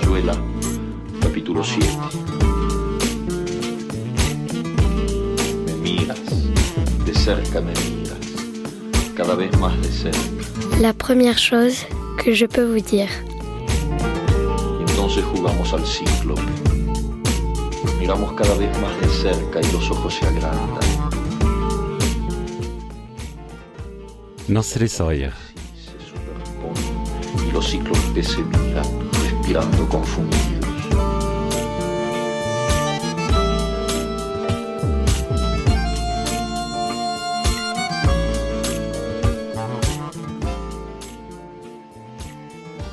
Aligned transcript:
Rayuela, 0.00 0.32
capítulo 1.20 1.64
7. 1.64 1.84
Me 5.66 5.72
miras, 5.82 6.20
de 7.04 7.14
cerca 7.14 7.60
me 7.60 7.72
miras, 7.72 8.18
cada 9.16 9.34
vez 9.34 9.50
más 9.58 9.76
de 9.82 9.88
cerca. 9.88 10.20
La 10.80 10.92
première 10.92 11.36
chose 11.36 11.84
que 12.22 12.32
je 12.32 12.46
peux 12.46 12.62
vous 12.62 12.80
dire. 12.80 13.10
Entonces 14.88 15.24
jugamos 15.34 15.72
al 15.72 15.84
ciclo. 15.84 16.36
Miramos 17.98 18.34
cada 18.34 18.54
vez 18.54 18.70
más 18.78 19.00
de 19.00 19.08
cerca 19.08 19.60
y 19.60 19.72
los 19.72 19.90
ojos 19.90 20.14
se 20.14 20.26
agrandan. 20.26 20.78
Sawyer. 24.86 25.32
Se 25.74 25.98
superponen 26.06 27.48
y 27.48 27.50
los 27.50 27.68
ciclos 27.68 27.98
que 28.14 28.22
se 28.22 28.38
miran, 28.42 29.07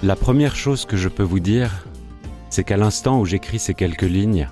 La 0.05 0.15
première 0.15 0.55
chose 0.55 0.85
que 0.85 0.95
je 0.95 1.09
peux 1.09 1.23
vous 1.23 1.39
dire, 1.39 1.85
c'est 2.49 2.63
qu'à 2.63 2.77
l'instant 2.77 3.19
où 3.19 3.25
j'écris 3.25 3.59
ces 3.59 3.73
quelques 3.73 4.03
lignes, 4.03 4.49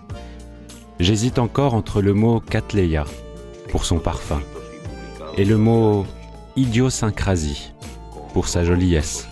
j'hésite 0.99 1.39
encore 1.39 1.73
entre 1.73 2.01
le 2.01 2.13
mot 2.13 2.41
Catleya 2.41 3.05
pour 3.69 3.85
son 3.85 3.99
parfum 3.99 4.41
et 5.37 5.45
le 5.45 5.57
mot 5.57 6.05
idiosyncrasie 6.57 7.71
pour 8.33 8.49
sa 8.49 8.65
joliesse. 8.65 9.29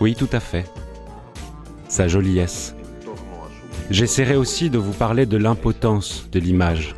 Oui, 0.00 0.14
tout 0.14 0.30
à 0.32 0.40
fait. 0.40 0.64
Sa 1.90 2.06
joliesse. 2.06 2.76
J'essaierai 3.90 4.36
aussi 4.36 4.70
de 4.70 4.78
vous 4.78 4.92
parler 4.92 5.26
de 5.26 5.36
l'impotence 5.36 6.28
de 6.30 6.38
l'image 6.38 6.94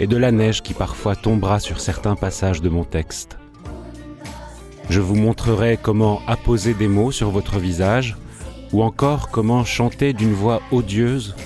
et 0.00 0.08
de 0.08 0.16
la 0.16 0.32
neige 0.32 0.62
qui 0.62 0.74
parfois 0.74 1.14
tombera 1.14 1.60
sur 1.60 1.78
certains 1.78 2.16
passages 2.16 2.60
de 2.60 2.68
mon 2.68 2.82
texte. 2.82 3.38
Je 4.88 5.00
vous 5.00 5.14
montrerai 5.14 5.78
comment 5.80 6.22
apposer 6.26 6.74
des 6.74 6.88
mots 6.88 7.12
sur 7.12 7.30
votre 7.30 7.60
visage 7.60 8.16
ou 8.72 8.82
encore 8.82 9.30
comment 9.30 9.64
chanter 9.64 10.12
d'une 10.12 10.34
voix 10.34 10.60
odieuse 10.72 11.36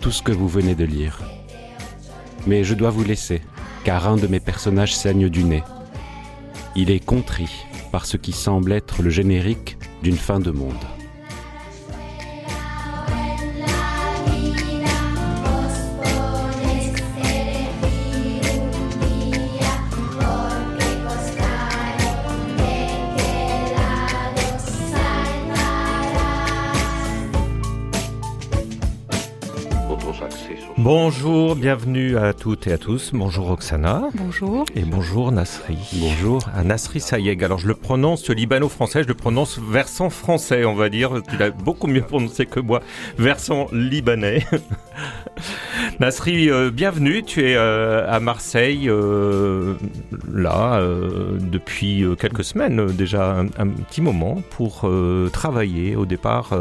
tout 0.00 0.12
ce 0.12 0.22
que 0.22 0.30
vous 0.30 0.46
venez 0.46 0.76
de 0.76 0.84
lire. 0.84 1.18
Mais 2.46 2.62
je 2.62 2.74
dois 2.74 2.90
vous 2.90 3.02
laisser, 3.02 3.42
car 3.82 4.06
un 4.06 4.16
de 4.16 4.28
mes 4.28 4.40
personnages 4.40 4.94
saigne 4.94 5.28
du 5.28 5.42
nez. 5.42 5.64
Il 6.76 6.92
est 6.92 7.04
contrit 7.04 7.66
par 7.90 8.06
ce 8.06 8.16
qui 8.16 8.30
semble 8.30 8.70
être 8.70 9.02
le 9.02 9.10
générique 9.10 9.78
d'une 10.04 10.16
fin 10.16 10.38
de 10.38 10.52
monde. 10.52 10.93
Bonjour, 30.76 31.54
bienvenue 31.54 32.16
à 32.16 32.32
toutes 32.32 32.66
et 32.66 32.72
à 32.72 32.78
tous. 32.78 33.12
Bonjour 33.14 33.48
Oksana. 33.50 34.08
Bonjour. 34.14 34.64
Et 34.74 34.82
bonjour 34.82 35.30
Nasri. 35.30 35.78
Bonjour. 36.00 36.42
Ah, 36.52 36.64
Nasri 36.64 36.98
Sayeg. 36.98 37.44
Alors 37.44 37.58
je 37.58 37.68
le 37.68 37.74
prononce 37.74 38.28
libano-français, 38.28 39.04
je 39.04 39.08
le 39.08 39.14
prononce 39.14 39.60
versant 39.60 40.10
français, 40.10 40.64
on 40.64 40.74
va 40.74 40.88
dire. 40.88 41.22
Tu 41.30 41.36
l'as 41.36 41.50
beaucoup 41.50 41.86
mieux 41.86 42.02
prononcé 42.02 42.46
que 42.46 42.58
moi. 42.58 42.80
Versant 43.18 43.68
libanais. 43.72 44.44
Nasri, 46.00 46.50
euh, 46.50 46.70
bienvenue. 46.70 47.22
Tu 47.22 47.42
es 47.42 47.56
euh, 47.56 48.10
à 48.10 48.20
Marseille, 48.20 48.88
euh, 48.88 49.74
là, 50.30 50.80
depuis 51.38 52.04
quelques 52.18 52.44
semaines, 52.44 52.86
déjà 52.86 53.38
un, 53.40 53.46
un 53.58 53.68
petit 53.68 54.00
moment, 54.00 54.42
pour 54.50 54.88
travailler. 55.32 55.96
Au 55.96 56.06
départ, 56.06 56.52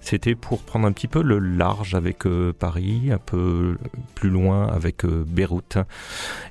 c'était 0.00 0.34
pour 0.34 0.62
prendre 0.62 0.86
un 0.86 0.92
petit 0.92 1.08
peu 1.08 1.22
le 1.22 1.38
large 1.38 1.94
avec 1.94 2.24
Paris, 2.58 3.10
un 3.12 3.18
peu 3.18 3.76
plus 4.14 4.30
loin 4.30 4.68
avec 4.68 5.04
Beyrouth. 5.06 5.78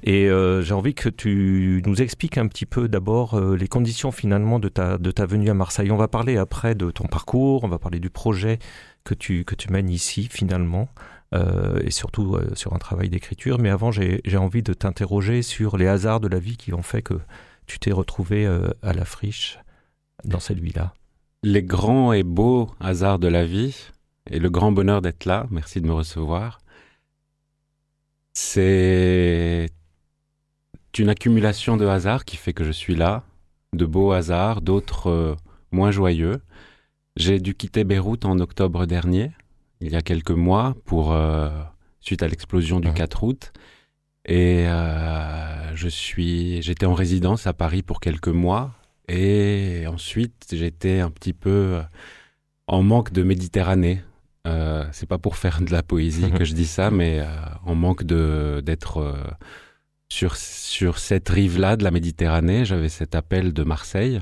Et 0.04 0.30
j'ai 0.62 0.74
envie 0.74 0.94
que 0.94 1.10
tu 1.10 1.82
nous 1.86 2.02
expliques 2.02 2.38
un 2.38 2.48
petit 2.48 2.66
peu 2.66 2.88
d'abord 2.88 3.40
les 3.40 3.68
conditions 3.68 4.12
finalement 4.12 4.60
de 4.60 4.70
ta, 4.70 4.98
de 4.98 5.12
ta 5.12 5.26
venue 5.26 5.50
à 5.50 5.54
Marseille. 5.54 5.92
On 5.92 5.98
va 5.98 6.08
parler 6.08 6.38
après 6.38 6.76
de 6.76 6.92
ton 6.92 7.06
parcours, 7.06 7.64
on 7.64 7.68
va 7.68 7.80
parler 7.80 8.00
du 8.00 8.10
projet 8.10 8.60
que 9.04 9.14
tu, 9.14 9.46
que 9.46 9.56
tu 9.56 9.72
mènes 9.72 9.90
ici 9.90 10.28
finalement. 10.32 10.90
euh, 11.34 11.80
et 11.84 11.92
surtout 11.92 12.36
euh, 12.36 12.54
sur 12.56 12.74
un 12.74 12.78
travail 12.78 13.10
d'écriture. 13.10 13.60
Mais 13.60 13.70
avant, 13.70 13.92
j'ai 13.92 14.22
envie 14.38 14.64
de 14.64 14.74
t'interroger 14.74 15.42
sur 15.42 15.78
les 15.78 15.88
hasards 15.88 16.20
de 16.20 16.28
la 16.28 16.40
vie 16.40 16.58
qui 16.58 16.74
ont 16.74 16.82
fait 16.82 17.02
que 17.02 17.20
tu 17.68 17.80
t'es 17.80 17.92
retrouvé 17.92 18.46
euh, 18.46 18.70
à 18.82 18.94
la 18.94 19.06
friche 19.06 19.60
dans 20.26 20.40
cette 20.40 20.60
vie-là. 20.60 20.94
Les 21.44 21.64
grands 21.64 22.14
et 22.14 22.24
beaux 22.24 22.70
hasards 22.80 23.20
de 23.20 23.28
la 23.28 23.46
vie 23.46 23.76
et 24.30 24.40
le 24.40 24.50
grand 24.50 24.72
bonheur 24.72 25.02
d'être 25.02 25.26
là, 25.26 25.48
merci 25.50 25.82
de 25.82 25.88
me 25.88 25.94
recevoir, 25.94 26.60
c'est 28.34 29.70
une 30.98 31.10
accumulation 31.10 31.78
de 31.78 31.88
hasards 31.88 32.26
qui 32.26 32.38
fait 32.38 32.54
que 32.54 32.64
je 32.64 32.72
suis 32.72 32.96
là, 32.96 33.24
de 33.74 33.86
beaux 33.86 34.12
hasards, 34.12 34.62
d'autres 34.62 35.36
moins 35.72 35.90
joyeux. 35.90 36.42
J'ai 37.18 37.40
dû 37.40 37.56
quitter 37.56 37.84
Beyrouth 37.84 38.26
en 38.26 38.40
octobre 38.40 38.86
dernier, 38.86 39.32
il 39.82 39.92
y 39.92 39.96
a 39.96 40.02
quelques 40.02 40.32
mois, 40.32 40.76
pour 40.86 41.12
euh, 41.12 41.50
suite 42.00 42.24
à 42.24 42.28
l'explosion 42.28 42.80
du 42.80 42.88
Mhm. 42.88 42.94
4 42.94 43.24
août. 43.24 43.52
Et 44.26 44.66
euh, 44.68 45.76
je 45.76 45.88
suis, 45.88 46.62
j'étais 46.62 46.86
en 46.86 46.94
résidence 46.94 47.48
à 47.48 47.54
Paris 47.54 47.82
pour 47.84 48.00
quelques 48.00 48.28
mois. 48.30 48.72
Et 49.10 49.86
ensuite, 49.88 50.48
j'étais 50.54 51.00
un 51.00 51.10
petit 51.10 51.34
peu 51.34 51.50
euh, 51.50 51.82
en 52.68 52.84
manque 52.84 53.12
de 53.12 53.24
Méditerranée. 53.24 54.02
Euh, 54.48 54.86
c'est 54.92 55.08
pas 55.08 55.18
pour 55.18 55.36
faire 55.36 55.62
de 55.62 55.72
la 55.72 55.84
poésie 55.84 56.32
que 56.38 56.46
je 56.46 56.54
dis 56.54 56.66
ça, 56.68 56.92
mais 56.92 57.20
euh, 57.20 57.26
en 57.66 57.76
manque 57.76 58.04
de 58.04 58.62
d'être 58.64 59.16
sur 60.10 60.36
sur 60.38 60.98
cette 61.00 61.28
rive-là 61.30 61.76
de 61.76 61.84
la 61.84 61.92
Méditerranée. 61.92 62.64
J'avais 62.66 62.90
cet 62.90 63.16
appel 63.16 63.54
de 63.54 63.64
Marseille 63.64 64.20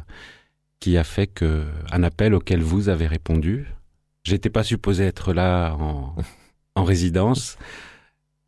qui 0.80 0.98
a 0.98 1.04
fait 1.04 1.28
que 1.28 1.66
un 1.92 2.04
appel 2.04 2.34
auquel 2.34 2.62
vous 2.62 2.90
avez 2.90 3.08
répondu. 3.08 3.68
J'étais 4.24 4.50
pas 4.50 4.64
supposé 4.64 5.06
être 5.06 5.34
là 5.34 5.76
en, 5.76 6.16
en 6.76 6.84
résidence, 6.84 7.58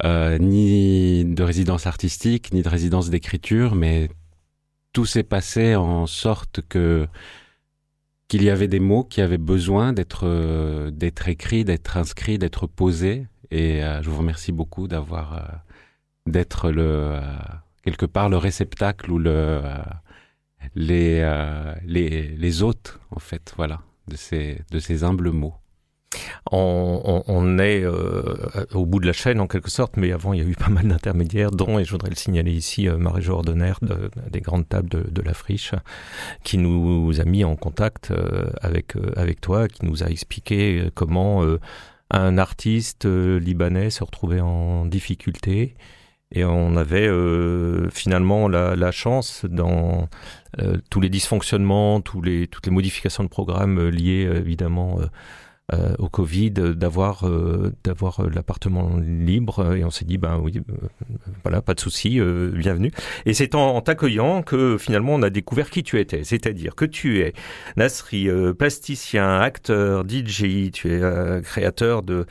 euh, 0.03 0.37
ni 0.37 1.25
de 1.25 1.43
résidence 1.43 1.87
artistique, 1.87 2.53
ni 2.53 2.61
de 2.61 2.69
résidence 2.69 3.09
d'écriture, 3.09 3.75
mais 3.75 4.09
tout 4.93 5.05
s'est 5.05 5.23
passé 5.23 5.75
en 5.75 6.07
sorte 6.07 6.61
que 6.67 7.07
qu'il 8.27 8.43
y 8.43 8.49
avait 8.49 8.69
des 8.69 8.79
mots 8.79 9.03
qui 9.03 9.21
avaient 9.21 9.37
besoin 9.37 9.91
d'être 9.93 10.21
euh, 10.25 10.89
d'être 10.91 11.27
écrits, 11.27 11.65
d'être 11.65 11.97
inscrits, 11.97 12.37
d'être 12.37 12.65
posés. 12.65 13.27
Et 13.51 13.83
euh, 13.83 14.01
je 14.01 14.09
vous 14.09 14.17
remercie 14.19 14.53
beaucoup 14.53 14.87
d'avoir 14.87 15.33
euh, 15.33 15.41
d'être 16.27 16.71
le 16.71 16.83
euh, 16.85 17.21
quelque 17.83 18.05
part 18.05 18.29
le 18.29 18.37
réceptacle 18.37 19.11
ou 19.11 19.17
le 19.19 19.31
euh, 19.31 19.75
les, 20.75 21.19
euh, 21.23 21.73
les 21.85 22.27
les 22.29 22.63
hôtes 22.63 22.99
en 23.11 23.19
fait 23.19 23.53
voilà 23.57 23.81
de 24.07 24.15
ces 24.15 24.61
de 24.71 24.79
ces 24.79 25.03
humbles 25.03 25.31
mots. 25.31 25.55
On, 26.51 27.01
on- 27.05 27.23
on 27.27 27.57
est 27.59 27.83
euh, 27.83 28.35
au 28.73 28.85
bout 28.85 28.99
de 28.99 29.07
la 29.07 29.13
chaîne 29.13 29.39
en 29.39 29.47
quelque 29.47 29.69
sorte, 29.69 29.95
mais 29.95 30.11
avant 30.11 30.33
il 30.33 30.41
y 30.41 30.45
a 30.45 30.49
eu 30.49 30.55
pas 30.55 30.67
mal 30.67 30.85
d'intermédiaires, 30.87 31.51
dont, 31.51 31.79
et 31.79 31.85
je 31.85 31.91
voudrais 31.91 32.09
le 32.09 32.17
signaler 32.17 32.51
ici, 32.51 32.89
euh, 32.89 32.97
Marie-Jo 32.97 33.33
Ordonner 33.35 33.73
de- 33.81 34.11
des 34.29 34.41
grandes 34.41 34.67
tables 34.67 34.89
de, 34.89 35.09
de 35.09 35.21
la 35.21 35.33
friche, 35.33 35.73
qui 36.43 36.57
nous 36.57 37.21
a 37.21 37.23
mis 37.23 37.45
en 37.45 37.55
contact 37.55 38.11
euh, 38.11 38.49
avec, 38.59 38.97
euh, 38.97 39.13
avec 39.15 39.39
toi, 39.39 39.69
qui 39.69 39.85
nous 39.85 40.03
a 40.03 40.07
expliqué 40.07 40.89
comment 40.95 41.45
un 42.09 42.37
artiste 42.37 43.05
libanais 43.05 43.89
se 43.89 44.03
retrouvait 44.03 44.41
en 44.41 44.85
difficulté. 44.85 45.75
Et 46.33 46.45
on 46.45 46.75
avait 46.77 47.07
euh, 47.07 47.89
finalement 47.89 48.47
la, 48.47 48.75
la 48.75 48.91
chance 48.91 49.45
dans 49.49 50.07
euh, 50.61 50.77
tous 50.89 51.01
les 51.01 51.09
dysfonctionnements, 51.09 52.01
tous 52.01 52.21
les, 52.21 52.47
toutes 52.47 52.65
les 52.65 52.71
modifications 52.71 53.23
de 53.23 53.29
programme 53.29 53.79
euh, 53.79 53.89
liées 53.89 54.25
euh, 54.25 54.39
évidemment 54.39 54.99
euh, 54.99 55.05
euh, 55.73 55.95
au 55.99 56.09
Covid, 56.09 56.51
d'avoir 56.51 57.23
d'avoir 57.85 58.29
l'appartement 58.29 58.97
libre. 58.97 59.73
Et 59.73 59.85
on 59.85 59.89
s'est 59.89 60.03
dit, 60.03 60.17
ben 60.17 60.37
oui, 60.43 60.59
voilà, 61.43 61.61
pas 61.61 61.73
de 61.73 61.79
souci, 61.79 62.19
bienvenue. 62.53 62.91
Et 63.25 63.33
c'est 63.33 63.55
en, 63.55 63.77
en 63.77 63.81
t'accueillant 63.81 64.41
que 64.41 64.77
finalement 64.77 65.13
on 65.15 65.21
a 65.21 65.29
découvert 65.29 65.69
qui 65.69 65.83
tu 65.83 65.97
étais. 65.97 66.25
C'est-à-dire 66.25 66.75
que 66.75 66.83
tu 66.83 67.21
es 67.21 67.31
Nasri, 67.77 68.27
plasticien, 68.59 69.39
acteur, 69.39 70.03
DJ, 70.05 70.71
tu 70.73 70.91
es 70.91 71.41
créateur 71.41 72.03
de 72.03 72.25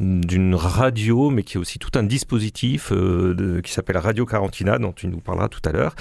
d'une 0.00 0.54
radio, 0.54 1.30
mais 1.30 1.42
qui 1.42 1.56
est 1.56 1.60
aussi 1.60 1.78
tout 1.78 1.90
un 1.94 2.02
dispositif 2.02 2.90
euh, 2.92 3.60
qui 3.60 3.72
s'appelle 3.72 3.98
Radio 3.98 4.24
Carantina, 4.24 4.78
dont 4.78 4.92
tu 4.92 5.08
nous 5.08 5.20
parleras 5.20 5.48
tout 5.48 5.60
à 5.64 5.72
l'heure. 5.72 5.94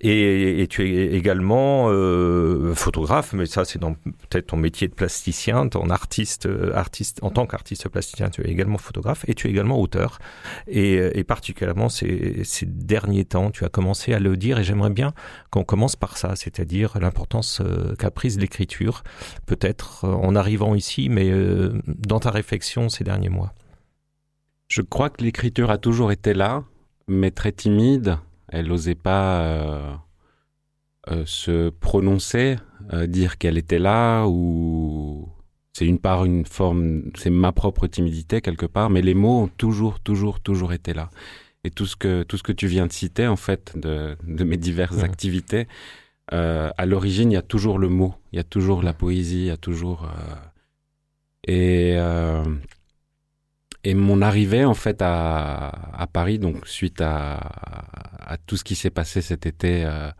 Et, 0.00 0.66
tu 0.68 0.86
es 0.86 1.14
également 1.14 1.86
euh, 1.88 2.74
photographe, 2.74 3.32
mais 3.32 3.46
ça 3.46 3.64
c'est 3.64 3.80
peut-être 3.80 4.48
ton 4.48 4.56
métier 4.56 4.86
de 4.88 4.92
plasticien, 4.92 5.68
ton 5.68 5.88
artiste, 5.88 6.46
euh, 6.46 6.74
artiste 6.74 7.20
en 7.22 7.30
tant 7.30 7.46
qu'artiste 7.46 7.88
plasticien, 7.88 8.28
tu 8.28 8.46
es 8.46 8.50
également 8.50 8.76
photographe 8.76 9.24
et 9.28 9.34
tu 9.34 9.46
es 9.46 9.50
également 9.50 9.80
auteur. 9.80 10.18
Et, 10.66 11.24
particulièrement 11.24 11.88
ces 11.88 12.44
derniers 12.66 13.24
temps, 13.24 13.50
tu 13.50 13.64
as 13.64 13.68
commencé 13.68 14.12
à 14.14 14.18
le 14.18 14.36
dire, 14.36 14.58
et 14.58 14.64
j'aimerais 14.64 14.90
bien 14.90 15.12
qu'on 15.50 15.64
commence 15.64 15.96
par 15.96 16.16
ça, 16.16 16.36
c'est-à-dire 16.36 16.98
l'importance 16.98 17.62
qu'a 17.98 18.10
prise 18.10 18.38
l'écriture, 18.38 19.02
peut-être 19.46 20.04
en 20.04 20.34
arrivant 20.34 20.74
ici, 20.74 21.08
mais 21.08 21.30
dans 21.86 22.20
ta 22.20 22.30
réflexion 22.30 22.88
ces 22.88 23.04
derniers 23.04 23.28
mois 23.28 23.37
Je 24.68 24.82
crois 24.82 25.08
que 25.08 25.24
l'écriture 25.24 25.70
a 25.70 25.78
toujours 25.78 26.12
été 26.12 26.34
là, 26.34 26.62
mais 27.08 27.30
très 27.30 27.52
timide. 27.52 28.18
Elle 28.48 28.68
n'osait 28.68 28.94
pas 28.94 29.40
euh, 29.40 29.94
euh, 31.10 31.22
se 31.26 31.70
prononcer, 31.70 32.56
euh, 32.92 33.06
dire 33.06 33.38
qu'elle 33.38 33.56
était 33.56 33.78
là, 33.78 34.26
ou 34.26 35.28
c'est 35.72 35.86
une 35.86 35.98
part, 35.98 36.26
une 36.26 36.44
forme, 36.44 37.10
c'est 37.16 37.30
ma 37.30 37.52
propre 37.52 37.86
timidité 37.86 38.42
quelque 38.42 38.66
part, 38.66 38.90
mais 38.90 39.00
les 39.00 39.14
mots 39.14 39.42
ont 39.42 39.48
toujours, 39.48 40.00
toujours, 40.00 40.40
toujours 40.40 40.74
été 40.74 40.92
là. 40.92 41.08
Et 41.64 41.70
tout 41.70 41.86
ce 41.86 41.96
que, 41.96 42.22
tout 42.22 42.36
ce 42.36 42.42
que 42.42 42.52
tu 42.52 42.66
viens 42.66 42.86
de 42.86 42.92
citer, 42.92 43.26
en 43.26 43.36
fait, 43.36 43.76
de, 43.76 44.16
mes 44.22 44.56
diverses 44.56 45.02
activités, 45.02 45.66
à 46.30 46.84
l'origine, 46.84 47.30
il 47.32 47.34
y 47.34 47.38
a 47.38 47.42
toujours 47.42 47.78
le 47.78 47.88
mot, 47.88 48.14
il 48.32 48.36
y 48.36 48.38
a 48.38 48.44
toujours 48.44 48.82
la 48.82 48.92
poésie, 48.92 49.40
il 49.40 49.46
y 49.46 49.50
a 49.50 49.56
toujours... 49.56 50.08
et 51.46 51.96
et 53.84 53.94
mon 53.94 54.22
arrivée 54.22 54.64
en 54.64 54.74
fait 54.74 55.00
à, 55.02 55.68
à 55.92 56.06
Paris, 56.06 56.38
donc 56.38 56.66
suite 56.66 57.00
à, 57.00 57.36
à, 58.18 58.36
tout 58.38 58.56
ce 58.56 58.64
qui 58.64 58.74
s'est 58.74 58.90
passé 58.90 59.22
cet 59.22 59.46
été 59.46 59.84
euh, 59.84 60.10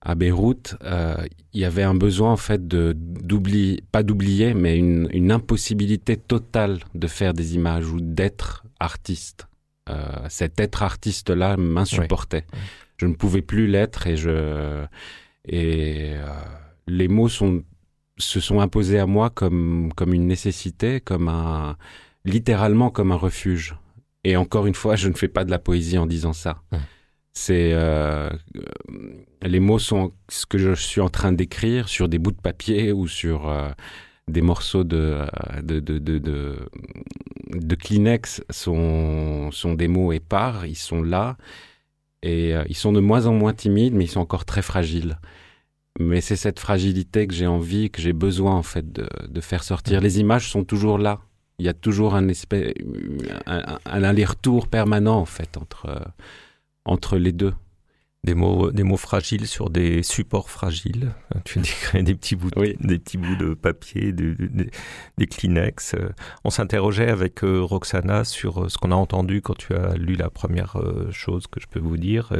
à 0.00 0.14
Beyrouth, 0.14 0.76
euh, 0.82 1.16
il 1.52 1.60
y 1.60 1.64
avait 1.64 1.82
un 1.82 1.94
besoin 1.94 2.32
en 2.32 2.36
fait 2.36 2.66
de 2.68 2.94
d'oublier, 2.96 3.82
pas 3.90 4.02
d'oublier, 4.02 4.54
mais 4.54 4.78
une, 4.78 5.08
une, 5.12 5.32
impossibilité 5.32 6.16
totale 6.16 6.78
de 6.94 7.06
faire 7.06 7.34
des 7.34 7.54
images 7.54 7.88
ou 7.88 8.00
d'être 8.00 8.64
artiste. 8.78 9.48
Euh, 9.88 10.04
cet 10.28 10.60
être 10.60 10.82
artiste-là 10.82 11.56
m'insupportait. 11.56 12.44
Je 12.96 13.06
ne 13.06 13.14
pouvais 13.14 13.42
plus 13.42 13.66
l'être 13.66 14.06
et 14.06 14.16
je 14.16 14.84
et 15.48 16.14
les 16.86 17.08
mots 17.08 17.28
sont 17.28 17.62
se 18.18 18.40
sont 18.40 18.60
imposés 18.60 18.98
à 18.98 19.06
moi 19.06 19.30
comme 19.30 19.92
comme 19.94 20.14
une 20.14 20.26
nécessité, 20.26 21.00
comme 21.00 21.28
un 21.28 21.76
littéralement 22.26 22.90
comme 22.90 23.12
un 23.12 23.16
refuge. 23.16 23.76
Et 24.24 24.36
encore 24.36 24.66
une 24.66 24.74
fois, 24.74 24.96
je 24.96 25.08
ne 25.08 25.14
fais 25.14 25.28
pas 25.28 25.44
de 25.44 25.50
la 25.50 25.58
poésie 25.58 25.98
en 25.98 26.06
disant 26.06 26.32
ça. 26.32 26.62
C'est 27.32 27.70
euh, 27.72 28.30
les 29.42 29.60
mots 29.60 29.78
sont 29.78 30.12
ce 30.28 30.46
que 30.46 30.58
je 30.58 30.74
suis 30.74 31.00
en 31.00 31.08
train 31.08 31.32
d'écrire 31.32 31.88
sur 31.88 32.08
des 32.08 32.18
bouts 32.18 32.32
de 32.32 32.40
papier 32.40 32.92
ou 32.92 33.06
sur 33.06 33.48
euh, 33.48 33.70
des 34.26 34.40
morceaux 34.40 34.84
de 34.84 35.20
de, 35.62 35.78
de, 35.78 35.98
de, 35.98 36.18
de, 36.18 37.74
Kleenex 37.74 38.42
sont, 38.50 39.50
sont 39.52 39.74
des 39.74 39.86
mots 39.86 40.12
épars, 40.12 40.66
ils 40.66 40.76
sont 40.76 41.02
là 41.02 41.36
et 42.22 42.56
euh, 42.56 42.64
ils 42.68 42.76
sont 42.76 42.92
de 42.92 43.00
moins 43.00 43.26
en 43.26 43.34
moins 43.34 43.52
timides, 43.52 43.94
mais 43.94 44.04
ils 44.04 44.10
sont 44.10 44.20
encore 44.20 44.46
très 44.46 44.62
fragiles. 44.62 45.18
Mais 46.00 46.22
c'est 46.22 46.36
cette 46.36 46.58
fragilité 46.58 47.26
que 47.26 47.34
j'ai 47.34 47.46
envie, 47.46 47.90
que 47.90 48.00
j'ai 48.00 48.12
besoin 48.14 48.54
en 48.54 48.62
fait 48.62 48.92
de, 48.92 49.06
de 49.28 49.40
faire 49.42 49.62
sortir. 49.62 50.00
Les 50.00 50.20
images 50.20 50.50
sont 50.50 50.64
toujours 50.64 50.98
là, 50.98 51.20
il 51.58 51.66
y 51.66 51.68
a 51.68 51.74
toujours 51.74 52.14
un, 52.14 52.28
espèce, 52.28 52.74
un, 53.46 54.02
aller-retour 54.02 54.68
permanent 54.68 55.18
en 55.18 55.24
fait 55.24 55.56
entre, 55.56 55.86
euh, 55.86 56.04
entre 56.84 57.16
les 57.16 57.32
deux. 57.32 57.54
Des 58.24 58.34
mots, 58.34 58.72
des 58.72 58.82
mots 58.82 58.96
fragiles 58.96 59.46
sur 59.46 59.70
des 59.70 60.02
supports 60.02 60.50
fragiles. 60.50 61.12
Tu 61.44 61.60
décris 61.60 62.02
des 62.02 62.14
petits 62.16 62.34
bouts, 62.34 62.50
de, 62.50 62.74
des 62.80 62.98
petits 62.98 63.18
bouts 63.18 63.36
de 63.36 63.54
papier, 63.54 64.12
des 64.12 65.26
Kleenex. 65.28 65.94
On 66.42 66.50
s'interrogeait 66.50 67.08
avec 67.08 67.44
euh, 67.44 67.60
Roxana 67.60 68.24
sur 68.24 68.64
euh, 68.64 68.68
ce 68.68 68.78
qu'on 68.78 68.90
a 68.90 68.96
entendu 68.96 69.42
quand 69.42 69.56
tu 69.56 69.74
as 69.74 69.94
lu 69.94 70.16
la 70.16 70.28
première 70.28 70.76
chose 71.12 71.46
que 71.46 71.60
je 71.60 71.68
peux 71.68 71.78
vous 71.78 71.96
dire. 71.96 72.32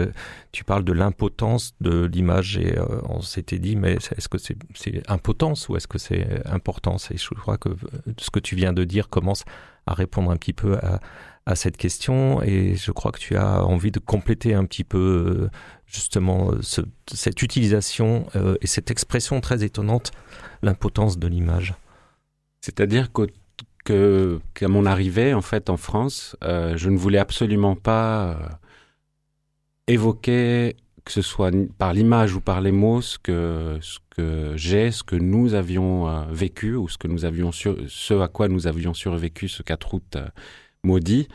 Tu 0.50 0.64
parles 0.64 0.84
de 0.84 0.93
l'impotence 0.93 1.75
de 1.81 2.06
l'image 2.06 2.58
et 2.58 2.76
on 3.08 3.20
s'était 3.20 3.61
dit, 3.61 3.76
mais 3.76 3.93
est-ce 3.94 4.28
que 4.28 4.38
c'est 4.38 4.56
impotence 5.08 5.69
ou 5.69 5.76
est-ce 5.76 5.87
que 5.87 5.99
c'est 5.99 6.44
importance 6.46 7.12
Et 7.12 7.17
je 7.17 7.28
crois 7.28 7.58
que 7.58 7.69
ce 8.19 8.31
que 8.31 8.40
tu 8.40 8.56
viens 8.56 8.73
de 8.73 8.82
dire 8.82 9.08
commence 9.08 9.44
à 9.86 9.94
répondre 9.94 10.30
un 10.30 10.36
petit 10.36 10.52
peu 10.52 10.76
à, 10.78 11.00
cette 11.54 11.76
question 11.76 12.42
et 12.42 12.74
je 12.74 12.90
crois 12.90 13.12
que 13.12 13.20
tu 13.20 13.36
as 13.36 13.64
envie 13.64 13.92
de 13.92 14.00
compléter 14.00 14.52
un 14.52 14.64
petit 14.64 14.82
peu 14.82 15.48
justement 15.86 16.50
ce, 16.60 16.80
cette 17.12 17.40
utilisation 17.40 18.26
euh, 18.34 18.56
et 18.62 18.66
cette 18.66 18.90
expression 18.90 19.40
très 19.40 19.62
étonnante, 19.62 20.10
l'impotence 20.62 21.18
de 21.18 21.28
l'image. 21.28 21.74
C'est-à-dire 22.60 23.10
que 23.12 24.40
qu'à 24.54 24.66
mon 24.66 24.84
arrivée 24.84 25.32
en 25.34 25.42
fait 25.42 25.70
en 25.70 25.76
France, 25.76 26.36
euh, 26.42 26.76
je 26.76 26.90
ne 26.90 26.96
voulais 26.96 27.18
absolument 27.18 27.76
pas 27.76 28.30
euh, 28.30 28.48
évoquer 29.86 30.76
que 31.06 31.12
ce 31.12 31.22
soit 31.22 31.50
par 31.78 31.94
l'image 31.94 32.34
ou 32.34 32.42
par 32.42 32.60
les 32.60 32.72
mots 32.72 33.00
ce 33.00 33.18
que 33.18 33.78
ce 33.80 33.98
que 34.10 34.52
j'ai, 34.56 34.90
ce 34.90 35.02
que 35.02 35.16
nous 35.16 35.54
avions 35.54 36.26
vécu 36.30 36.74
ou 36.74 36.88
ce 36.88 36.98
que 36.98 37.08
nous 37.08 37.24
avions 37.24 37.52
sur, 37.52 37.76
ce 37.88 38.12
à 38.20 38.28
quoi 38.28 38.48
nous 38.48 38.66
avions 38.66 38.92
survécu 38.92 39.48
ce 39.48 39.62
4 39.62 39.94
août 39.94 40.18
maudit 40.82 41.28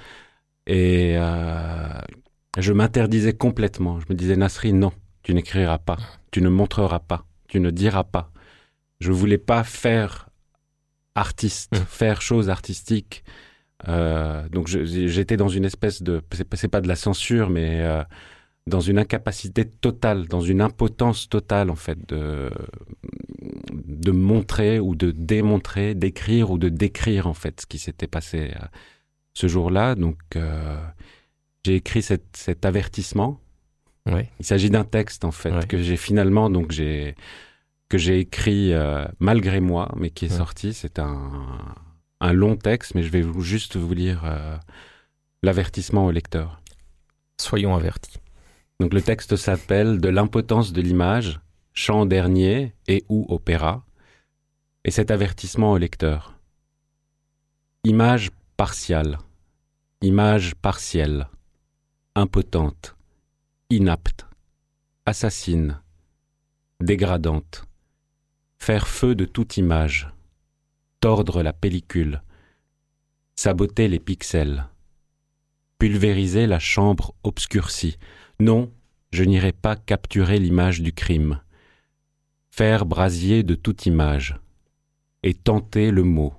et 0.67 1.17
je 2.57 2.73
m'interdisais 2.73 3.33
complètement. 3.33 3.99
Je 3.99 4.05
me 4.09 4.15
disais, 4.15 4.35
Nasri, 4.35 4.73
non, 4.73 4.91
tu 5.23 5.33
n'écriras 5.33 5.77
pas, 5.77 5.97
tu 6.31 6.41
ne 6.41 6.49
montreras 6.49 6.99
pas, 6.99 7.25
tu 7.47 7.59
ne 7.59 7.71
diras 7.71 8.03
pas. 8.03 8.31
Je 8.99 9.11
voulais 9.11 9.37
pas 9.37 9.63
faire 9.63 10.29
artiste, 11.15 11.73
mmh. 11.73 11.85
faire 11.87 12.21
chose 12.21 12.49
artistique. 12.49 13.23
Euh, 13.87 14.47
donc 14.49 14.67
j'étais 14.67 15.37
dans 15.37 15.47
une 15.47 15.65
espèce 15.65 16.03
de, 16.03 16.21
c'est 16.53 16.67
pas 16.67 16.81
de 16.81 16.87
la 16.87 16.95
censure, 16.95 17.49
mais 17.49 17.81
euh, 17.81 18.03
dans 18.67 18.79
une 18.79 18.99
incapacité 18.99 19.65
totale, 19.65 20.27
dans 20.27 20.41
une 20.41 20.61
impotence 20.61 21.29
totale 21.29 21.69
en 21.69 21.75
fait 21.75 21.97
de 22.07 22.51
de 23.71 24.11
montrer 24.11 24.79
ou 24.79 24.95
de 24.95 25.11
démontrer, 25.11 25.95
d'écrire 25.95 26.51
ou 26.51 26.57
de 26.57 26.69
décrire 26.69 27.27
en 27.27 27.33
fait 27.33 27.61
ce 27.61 27.65
qui 27.65 27.79
s'était 27.79 28.07
passé 28.07 28.51
euh, 28.55 28.65
ce 29.33 29.47
jour-là. 29.47 29.95
Donc 29.95 30.17
j'ai 31.65 31.75
écrit 31.75 32.01
cet 32.01 32.65
avertissement. 32.65 33.39
Il 34.39 34.45
s'agit 34.45 34.69
d'un 34.69 34.83
texte 34.83 35.25
en 35.25 35.31
fait 35.31 35.67
que 35.67 35.77
j'ai 35.81 35.97
finalement 35.97 36.49
donc 36.49 36.71
j'ai 36.71 37.15
que 37.91 37.97
j'ai 37.97 38.19
écrit 38.19 38.73
euh, 38.73 39.05
malgré 39.19 39.59
moi, 39.59 39.91
mais 39.97 40.09
qui 40.11 40.25
est 40.25 40.29
sorti. 40.29 40.73
C'est 40.73 40.97
un, 40.97 41.29
un 42.21 42.31
long 42.31 42.55
texte, 42.55 42.95
mais 42.95 43.03
je 43.03 43.09
vais 43.09 43.23
juste 43.41 43.75
vous 43.75 43.93
lire 43.93 44.21
euh, 44.23 44.57
l'avertissement 45.43 46.05
au 46.05 46.11
lecteur. 46.11 46.61
Soyons 47.37 47.75
avertis. 47.75 48.17
Donc 48.81 48.95
le 48.95 49.01
texte 49.03 49.35
s'appelle 49.35 50.01
De 50.01 50.09
l'impotence 50.09 50.73
de 50.73 50.81
l'image, 50.81 51.39
chant 51.71 52.07
dernier 52.07 52.73
et 52.87 53.05
ou 53.09 53.27
opéra. 53.29 53.85
Et 54.83 54.89
cet 54.89 55.11
avertissement 55.11 55.73
au 55.73 55.77
lecteur. 55.77 56.39
Image 57.83 58.31
partiale. 58.57 59.19
Image 60.01 60.55
partielle 60.55 61.27
impotente, 62.15 62.95
inapte, 63.69 64.25
assassine, 65.05 65.79
dégradante, 66.81 67.65
faire 68.57 68.87
feu 68.87 69.13
de 69.13 69.25
toute 69.25 69.57
image, 69.57 70.09
tordre 71.01 71.43
la 71.43 71.53
pellicule, 71.53 72.23
saboter 73.35 73.87
les 73.87 73.99
pixels, 73.99 74.65
pulvériser 75.77 76.47
la 76.47 76.59
chambre 76.59 77.13
obscurcie. 77.23 77.97
Non, 78.41 78.73
je 79.11 79.23
n'irai 79.23 79.51
pas 79.51 79.75
capturer 79.75 80.39
l'image 80.39 80.81
du 80.81 80.93
crime, 80.93 81.41
faire 82.49 82.87
brasier 82.87 83.43
de 83.43 83.53
toute 83.53 83.85
image, 83.85 84.35
et 85.21 85.35
tenter 85.35 85.91
le 85.91 86.01
mot, 86.01 86.33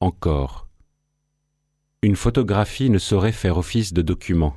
encore. 0.00 0.66
Une 2.00 2.16
photographie 2.16 2.88
ne 2.88 2.96
saurait 2.96 3.32
faire 3.32 3.58
office 3.58 3.92
de 3.92 4.00
document 4.00 4.56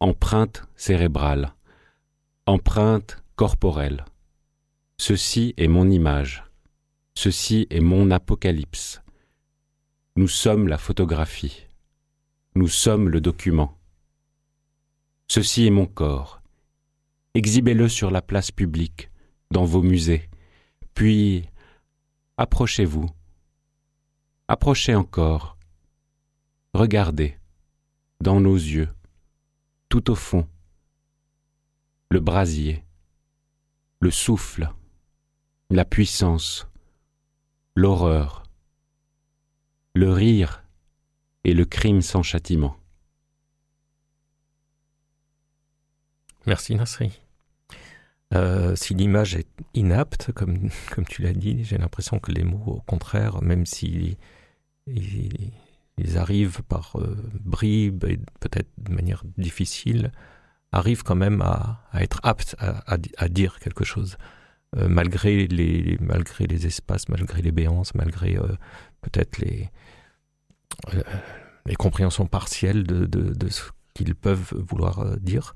empreinte 0.00 0.64
cérébrale, 0.74 1.54
empreinte 2.46 3.22
corporelle. 3.36 4.04
Ceci 4.96 5.54
est 5.58 5.68
mon 5.68 5.88
image, 5.88 6.42
ceci 7.14 7.68
est 7.70 7.78
mon 7.78 8.10
apocalypse. 8.10 9.00
Nous 10.16 10.26
sommes 10.26 10.66
la 10.66 10.78
photographie, 10.78 11.68
nous 12.56 12.66
sommes 12.66 13.08
le 13.08 13.20
document. 13.20 13.77
Ceci 15.30 15.66
est 15.66 15.70
mon 15.70 15.84
corps. 15.84 16.40
Exhibez-le 17.34 17.86
sur 17.90 18.10
la 18.10 18.22
place 18.22 18.50
publique, 18.50 19.10
dans 19.50 19.66
vos 19.66 19.82
musées, 19.82 20.28
puis 20.94 21.44
approchez-vous. 22.38 23.10
Approchez 24.48 24.94
encore, 24.94 25.58
regardez, 26.72 27.36
dans 28.22 28.40
nos 28.40 28.56
yeux, 28.56 28.88
tout 29.90 30.10
au 30.10 30.14
fond, 30.14 30.48
le 32.10 32.20
brasier, 32.20 32.82
le 34.00 34.10
souffle, 34.10 34.72
la 35.68 35.84
puissance, 35.84 36.66
l'horreur, 37.74 38.44
le 39.94 40.10
rire 40.10 40.64
et 41.44 41.52
le 41.52 41.66
crime 41.66 42.00
sans 42.00 42.22
châtiment. 42.22 42.78
Merci 46.46 46.74
Nasri. 46.74 47.20
Euh, 48.34 48.76
si 48.76 48.94
l'image 48.94 49.34
est 49.36 49.48
inapte, 49.74 50.32
comme, 50.32 50.68
comme 50.94 51.06
tu 51.06 51.22
l'as 51.22 51.32
dit, 51.32 51.64
j'ai 51.64 51.78
l'impression 51.78 52.18
que 52.18 52.32
les 52.32 52.44
mots, 52.44 52.64
au 52.66 52.80
contraire, 52.80 53.42
même 53.42 53.66
s'ils 53.66 54.16
ils, 54.86 55.52
arrivent 56.16 56.62
par 56.62 56.96
euh, 56.96 57.16
bribes 57.40 58.04
et 58.04 58.18
peut-être 58.40 58.68
de 58.78 58.92
manière 58.92 59.22
difficile, 59.36 60.12
arrivent 60.72 61.02
quand 61.02 61.16
même 61.16 61.42
à, 61.42 61.82
être 61.94 62.20
aptes 62.22 62.56
à, 62.58 63.28
dire 63.28 63.58
quelque 63.58 63.84
chose, 63.84 64.16
euh, 64.76 64.88
malgré, 64.88 65.46
les, 65.46 65.96
malgré 66.00 66.46
les 66.46 66.66
espaces, 66.66 67.08
malgré 67.08 67.42
les 67.42 67.52
béances, 67.52 67.94
malgré 67.94 68.38
peut-être 69.00 69.38
les, 69.38 69.70
les 71.66 71.76
compréhensions 71.76 72.26
partielles 72.26 72.84
de, 72.84 73.06
de, 73.06 73.32
de 73.32 73.48
ce 73.48 73.62
qu'ils 73.94 74.14
peuvent 74.14 74.52
vouloir 74.52 75.16
dire 75.18 75.54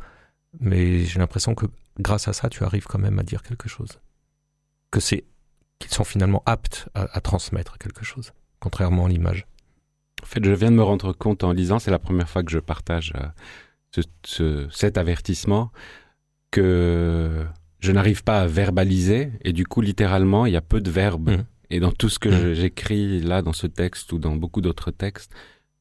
mais 0.60 1.04
j'ai 1.04 1.18
l'impression 1.18 1.54
que 1.54 1.66
grâce 1.98 2.28
à 2.28 2.32
ça, 2.32 2.48
tu 2.48 2.64
arrives 2.64 2.86
quand 2.86 2.98
même 2.98 3.18
à 3.18 3.22
dire 3.22 3.42
quelque 3.42 3.68
chose. 3.68 4.00
Que 4.90 5.00
c'est 5.00 5.24
qu'ils 5.78 5.92
sont 5.92 6.04
finalement 6.04 6.42
aptes 6.46 6.88
à, 6.94 7.20
transmettre 7.20 7.78
quelque 7.78 8.04
chose, 8.04 8.32
contrairement 8.60 9.06
à 9.06 9.08
l'image. 9.08 9.46
En 10.22 10.26
fait, 10.26 10.44
je 10.44 10.52
viens 10.52 10.70
de 10.70 10.76
me 10.76 10.82
rendre 10.82 11.12
compte 11.12 11.42
en 11.42 11.52
lisant, 11.52 11.78
c'est 11.78 11.90
la 11.90 11.98
première 11.98 12.28
fois 12.28 12.44
que 12.44 12.52
je 12.52 12.60
partage 12.60 13.12
euh, 13.98 14.68
cet 14.70 14.96
avertissement, 14.96 15.72
que 16.52 17.44
je 17.80 17.90
n'arrive 17.90 18.22
pas 18.22 18.42
à 18.42 18.46
verbaliser, 18.46 19.32
et 19.42 19.52
du 19.52 19.66
coup, 19.66 19.80
littéralement, 19.80 20.46
il 20.46 20.52
y 20.52 20.56
a 20.56 20.60
peu 20.60 20.80
de 20.80 20.90
verbes. 20.90 21.30
Mmh. 21.30 21.44
Et 21.70 21.80
dans 21.80 21.90
tout 21.90 22.08
ce 22.08 22.18
que 22.18 22.28
mmh. 22.28 22.54
j'écris 22.54 23.20
là, 23.20 23.42
dans 23.42 23.54
ce 23.54 23.66
texte 23.66 24.12
ou 24.12 24.18
dans 24.18 24.36
beaucoup 24.36 24.60
d'autres 24.60 24.92
textes, 24.92 25.32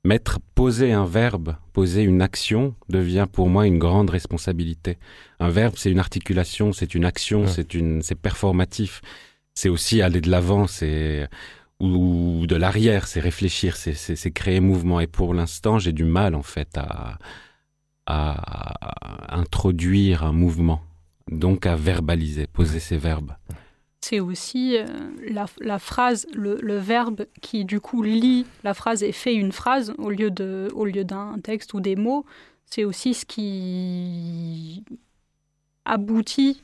Mettre, 0.03 0.39
poser 0.55 0.93
un 0.93 1.05
verbe, 1.05 1.55
poser 1.73 2.01
une 2.01 2.23
action 2.23 2.75
devient 2.89 3.27
pour 3.31 3.49
moi 3.49 3.67
une 3.67 3.77
grande 3.77 4.09
responsabilité. 4.09 4.97
Un 5.39 5.49
verbe, 5.49 5.75
c'est 5.77 5.91
une 5.91 5.99
articulation, 5.99 6.73
c'est 6.73 6.95
une 6.95 7.05
action, 7.05 7.45
c'est 7.45 7.75
une, 7.75 8.01
c'est 8.01 8.15
performatif. 8.15 9.01
C'est 9.53 9.69
aussi 9.69 10.01
aller 10.01 10.21
de 10.21 10.31
l'avant, 10.31 10.65
c'est 10.65 11.27
ou 11.79 12.45
de 12.47 12.55
l'arrière, 12.55 13.07
c'est 13.07 13.19
réfléchir, 13.19 13.75
c'est, 13.75 13.93
c'est, 13.93 14.31
créer 14.31 14.59
mouvement. 14.59 14.99
Et 14.99 15.07
pour 15.07 15.33
l'instant, 15.33 15.77
j'ai 15.77 15.93
du 15.93 16.03
mal 16.03 16.35
en 16.35 16.43
fait 16.43 16.77
à, 16.77 17.17
à 18.07 19.35
introduire 19.37 20.23
un 20.23 20.31
mouvement, 20.31 20.81
donc 21.29 21.65
à 21.65 21.75
verbaliser, 21.75 22.47
poser 22.47 22.79
ces 22.79 22.97
verbes 22.97 23.33
c'est 24.01 24.19
aussi 24.19 24.77
euh, 24.77 24.85
la, 25.59 25.79
phrase, 25.79 26.25
le, 26.33 26.77
verbe 26.77 27.25
qui 27.41 27.65
du 27.65 27.79
coup 27.79 28.01
lit 28.01 28.45
la 28.63 28.73
phrase 28.73 29.03
et 29.03 29.11
fait 29.11 29.35
une 29.35 29.51
phrase 29.51 29.93
au 29.97 30.09
lieu 30.09 30.31
de, 30.31 30.69
au 30.73 30.85
lieu 30.85 31.03
d'un 31.03 31.39
texte 31.39 31.73
ou 31.73 31.79
des 31.79 31.95
mots. 31.95 32.25
C'est 32.65 32.83
aussi 32.83 33.13
ce 33.13 33.25
qui 33.25 34.83
aboutit 35.85 36.63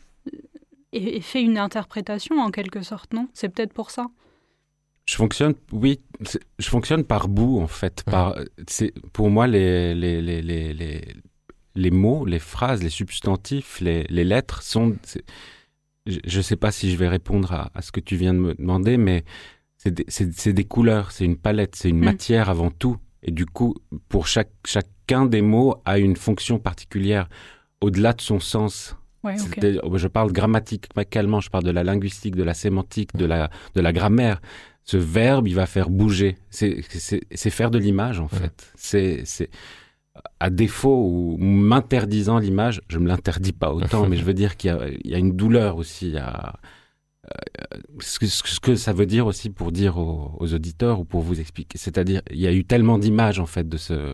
et, 0.93 1.21
fait 1.21 1.41
une 1.41 1.57
interprétation 1.57 2.39
en 2.39 2.49
quelque 2.49 2.81
sorte, 2.81 3.13
non? 3.13 3.27
C'est 3.33 3.49
peut-être 3.49 3.73
pour 3.73 3.91
ça. 3.91 4.07
Je 5.05 5.15
fonctionne, 5.15 5.53
oui, 5.71 6.01
je 6.59 6.67
fonctionne 6.67 7.03
par 7.03 7.29
bout 7.29 7.59
en 7.59 7.67
fait. 7.67 8.03
Par, 8.03 8.35
c'est 8.67 8.93
pour 9.13 9.29
moi 9.29 9.47
les 9.47 9.93
les, 9.93 10.21
les, 10.21 10.41
les, 10.41 11.01
les, 11.75 11.91
mots, 11.91 12.25
les 12.25 12.39
phrases, 12.39 12.83
les 12.83 12.89
substantifs, 12.89 13.79
les, 13.79 14.03
les 14.09 14.23
lettres 14.23 14.63
sont 14.63 14.97
je 16.07 16.37
ne 16.37 16.41
sais 16.41 16.55
pas 16.55 16.71
si 16.71 16.91
je 16.91 16.97
vais 16.97 17.07
répondre 17.07 17.69
à, 17.73 17.81
ce 17.81 17.91
que 17.91 17.99
tu 17.99 18.15
viens 18.15 18.33
de 18.33 18.39
me 18.39 18.55
demander, 18.55 18.97
mais 18.97 19.23
c'est 19.77 20.53
des, 20.53 20.63
couleurs, 20.63 21.11
c'est 21.11 21.25
une 21.25 21.37
palette, 21.37 21.75
c'est 21.75 21.89
une 21.89 21.99
mm. 21.99 22.05
matière 22.05 22.49
avant 22.49 22.71
tout. 22.71 22.97
Et 23.23 23.31
du 23.31 23.45
coup, 23.45 23.75
pour 24.09 24.27
chaque, 24.27 24.51
chacun 24.65 25.25
des 25.25 25.41
mots 25.41 25.75
a 25.85 25.97
une 25.99 26.15
fonction 26.15 26.59
particulière 26.59 27.27
au-delà 27.81 28.13
de 28.13 28.21
son 28.21 28.39
sens. 28.39 28.95
Je 29.23 30.07
parle 30.07 30.31
grammaticalement, 30.31 31.41
je 31.41 31.49
parle 31.49 31.65
de 31.65 31.71
la 31.71 31.83
linguistique, 31.83 32.35
de 32.35 32.43
la 32.43 32.53
sémantique, 32.53 33.15
de 33.15 33.25
la, 33.25 33.49
de 33.75 33.81
la 33.81 33.91
grammaire. 33.91 34.41
Ce 34.83 34.95
verbe, 34.95 35.47
il 35.47 35.55
va 35.55 35.65
faire 35.65 35.89
bouger. 35.89 36.37
C'est 36.49 37.49
faire 37.49 37.71
de 37.71 37.77
l'image, 37.77 38.19
en 38.19 38.29
fait. 38.29 38.71
C'est 38.75 39.49
à 40.39 40.49
défaut 40.49 41.09
ou 41.09 41.37
m'interdisant 41.39 42.39
l'image, 42.39 42.81
je 42.89 42.99
me 42.99 43.07
l'interdis 43.07 43.53
pas 43.53 43.73
autant, 43.73 44.05
mais 44.09 44.17
je 44.17 44.23
veux 44.23 44.33
dire 44.33 44.57
qu'il 44.57 44.99
y, 45.03 45.15
a 45.15 45.17
une 45.17 45.35
douleur 45.35 45.77
aussi 45.77 46.17
à 46.17 46.59
euh, 47.25 47.79
ce, 47.99 48.59
que, 48.59 48.75
ça 48.75 48.93
veut 48.93 49.05
dire 49.05 49.27
aussi 49.27 49.49
pour 49.49 49.71
dire 49.71 49.97
aux, 49.97 50.53
auditeurs 50.53 50.99
ou 50.99 51.05
pour 51.05 51.21
vous 51.21 51.39
expliquer. 51.39 51.77
C'est-à-dire, 51.77 52.21
il 52.31 52.39
y 52.39 52.47
a 52.47 52.53
eu 52.53 52.63
tellement 52.63 52.97
d'images 52.97 53.39
en 53.39 53.45
fait 53.45 53.67
de 53.67 53.77
ce, 53.77 54.13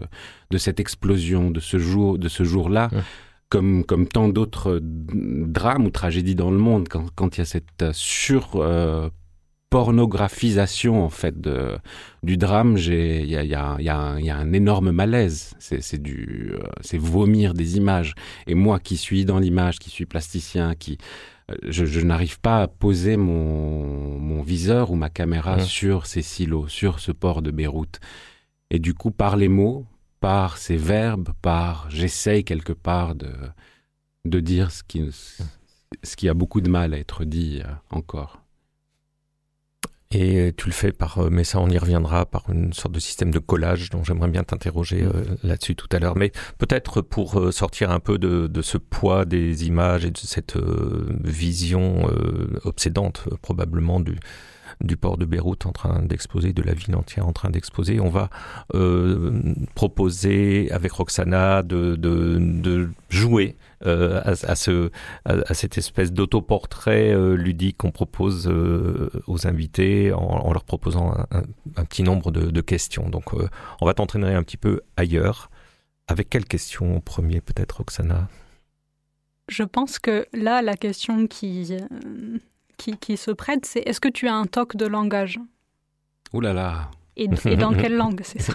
de 0.50 0.57
cette 0.57 0.79
explosion, 0.79 1.51
de 1.51 1.60
ce 1.60 1.77
jour, 1.77 2.17
de 2.17 2.29
ce 2.29 2.43
jour-là. 2.43 2.89
Comme, 3.50 3.83
comme 3.83 4.07
tant 4.07 4.29
d'autres 4.29 4.79
drames 4.81 5.86
ou 5.86 5.91
tragédies 5.91 6.33
dans 6.33 6.50
le 6.50 6.57
monde, 6.57 6.88
quand, 6.89 7.05
quand 7.13 7.38
il 7.38 7.41
y 7.41 7.43
a 7.43 7.45
cette 7.45 7.91
sur 7.91 8.55
euh, 8.55 9.12
pornographisation 9.74 11.03
en 11.03 11.10
fait 11.10 11.42
de, 11.42 11.80
du 12.22 12.38
drame, 12.38 12.77
il 12.77 13.25
y 13.25 13.36
a, 13.36 13.44
y, 13.44 13.56
a, 13.56 13.75
y, 13.80 13.89
a 13.89 14.20
y 14.20 14.30
a, 14.30 14.38
un 14.38 14.53
énorme 14.53 14.92
malaise. 14.92 15.56
C'est 15.58 16.00
du, 16.00 16.51
euh, 16.53 16.60
c'est 16.82 17.00
vomir 17.00 17.56
des 17.56 17.75
images. 17.75 18.13
Et 18.46 18.53
moi 18.53 18.80
qui 18.80 18.98
suis 18.98 19.25
dans 19.25 19.39
l'image, 19.39 19.80
qui 19.80 19.89
suis 19.89 20.06
plasticien, 20.06 20.75
qui 20.75 21.00
euh, 21.50 21.56
je, 21.68 21.86
je 21.86 22.01
n'arrive 22.01 22.39
pas 22.39 22.62
à 22.62 22.68
poser 22.68 23.18
mon, 23.18 24.20
mon 24.20 24.44
viseur 24.44 24.92
ou 24.92 24.96
ma 24.96 25.10
caméra 25.10 25.60
sur 25.60 26.06
ces 26.06 26.22
silos, 26.22 26.68
sur 26.68 27.00
ce 27.00 27.12
port 27.12 27.42
de 27.42 27.50
Beyrouth. 27.50 28.00
Et 28.70 28.77
du 28.77 28.94
coup, 28.94 29.10
par 29.10 29.38
les 29.38 29.48
mots, 29.48 29.88
par 30.20 30.58
ces 30.60 30.77
verbes, 30.77 31.30
par 31.42 31.89
j'essaye 31.89 32.44
quelque 32.44 32.74
part 32.74 33.15
de, 33.15 33.32
de 34.25 34.39
dire 34.39 34.70
ce 34.70 34.84
qui, 34.84 35.03
ce 36.03 36.15
qui 36.15 36.30
a 36.30 36.36
beaucoup 36.36 36.62
de 36.62 36.70
mal 36.70 36.94
à 36.94 37.00
être 37.00 37.25
dit 37.25 37.63
euh, 37.65 37.72
encore. 37.89 38.42
Et 40.13 40.53
tu 40.55 40.67
le 40.67 40.74
fais 40.74 40.91
par, 40.91 41.17
euh, 41.20 41.29
mais 41.32 41.43
ça 41.43 41.60
on 41.60 41.70
y 41.70 41.77
reviendra, 41.77 42.25
par 42.25 42.50
une 42.50 42.72
sorte 42.74 42.93
de 42.93 43.00
système 43.00 43.32
de 43.32 43.39
collage 43.39 43.89
dont 43.89 44.03
j'aimerais 44.03 44.27
bien 44.27 44.43
t'interroger 44.43 45.03
mm. 45.03 45.08
euh, 45.08 45.24
là-dessus 45.43 45.75
tout 45.75 45.88
à 45.91 46.00
l'heure. 46.00 46.15
Mais 46.15 46.32
peut-être 46.58 47.01
pour 47.01 47.39
euh, 47.39 47.51
sortir 47.51 47.91
un 47.91 48.00
peu 48.00 48.17
de, 48.17 48.48
de, 48.48 48.62
ce 48.62 48.77
poids 48.77 49.25
des 49.25 49.65
images 49.65 50.05
et 50.05 50.12
de 50.12 50.17
cette 50.17 50.58
vision 51.24 52.08
obsédante 52.63 53.27
probablement 53.41 54.00
du, 54.00 54.17
du 54.82 54.98
port 54.98 55.17
de 55.17 55.25
Beyrouth 55.25 55.65
en 55.65 55.72
train 55.72 56.01
d'exposer, 56.01 56.53
de 56.53 56.62
la 56.62 56.74
ville 56.74 56.96
entière 56.96 57.27
en 57.27 57.34
train 57.34 57.50
d'exposer. 57.50 58.00
On 58.00 58.10
va 58.10 58.29
euh, 58.75 59.53
proposer 59.75 60.70
avec 60.72 60.91
Roxana 60.91 61.63
de, 61.63 61.96
de, 61.96 62.38
de 62.39 62.89
jouer 63.10 63.55
euh, 63.85 64.21
à, 64.23 64.31
à, 64.31 64.55
ce, 64.55 64.91
à, 65.25 65.53
cette 65.53 65.77
espèce 65.77 66.11
d'autoportrait 66.11 67.13
euh, 67.13 67.35
ludique 67.35 67.77
qu'on 67.77 67.91
propose 67.91 68.47
euh, 68.47 69.09
aux 69.27 69.47
invités 69.47 70.13
en, 70.13 70.19
en, 70.19 70.53
leur 70.53 70.63
proposant 70.63 71.13
un, 71.13 71.43
un, 71.75 71.85
petit 71.85 72.03
nombre 72.03 72.31
de, 72.31 72.51
de 72.51 72.61
questions. 72.61 73.09
Donc 73.09 73.33
euh, 73.33 73.47
on 73.81 73.85
va 73.85 73.93
t'entraîner 73.93 74.33
un 74.33 74.43
petit 74.43 74.57
peu 74.57 74.81
ailleurs. 74.97 75.49
Avec 76.07 76.29
quelle 76.29 76.45
question 76.45 76.97
en 76.97 76.99
premier 76.99 77.39
peut-être 77.39 77.77
Roxana? 77.77 78.27
Je 79.47 79.63
pense 79.63 79.99
que 79.99 80.25
là, 80.33 80.61
la 80.61 80.75
question 80.75 81.27
qui, 81.27 81.77
qui, 82.77 83.17
se 83.17 83.31
prête, 83.31 83.65
c'est 83.65 83.79
est-ce 83.81 83.99
que 83.99 84.09
tu 84.09 84.27
as 84.27 84.35
un 84.35 84.45
toc 84.45 84.75
de 84.75 84.85
langage? 84.85 85.39
Ouh 86.33 86.41
là 86.41 86.53
là 86.53 86.91
et, 87.15 87.27
dans 87.27 87.73
quelle 87.73 87.95
langue, 87.95 88.21
c'est 88.23 88.41
ça 88.41 88.53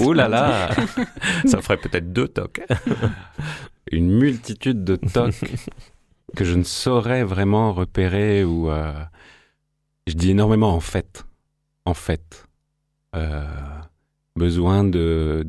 Ouh 0.00 0.12
là 0.12 0.28
là 0.28 0.70
Ça 1.44 1.60
ferait 1.60 1.76
peut-être 1.76 2.12
deux 2.12 2.28
tocs. 2.28 2.60
Une 3.92 4.10
multitude 4.10 4.84
de 4.84 4.96
tocs 4.96 5.34
que 6.36 6.44
je 6.44 6.54
ne 6.54 6.64
saurais 6.64 7.24
vraiment 7.24 7.72
repérer 7.72 8.44
ou... 8.44 8.70
Euh, 8.70 8.92
je 10.06 10.14
dis 10.14 10.30
énormément 10.30 10.74
en 10.74 10.80
fait. 10.80 11.24
En 11.84 11.94
fait. 11.94 12.46
Euh, 13.14 13.44
besoin 14.36 14.84
de, 14.84 15.46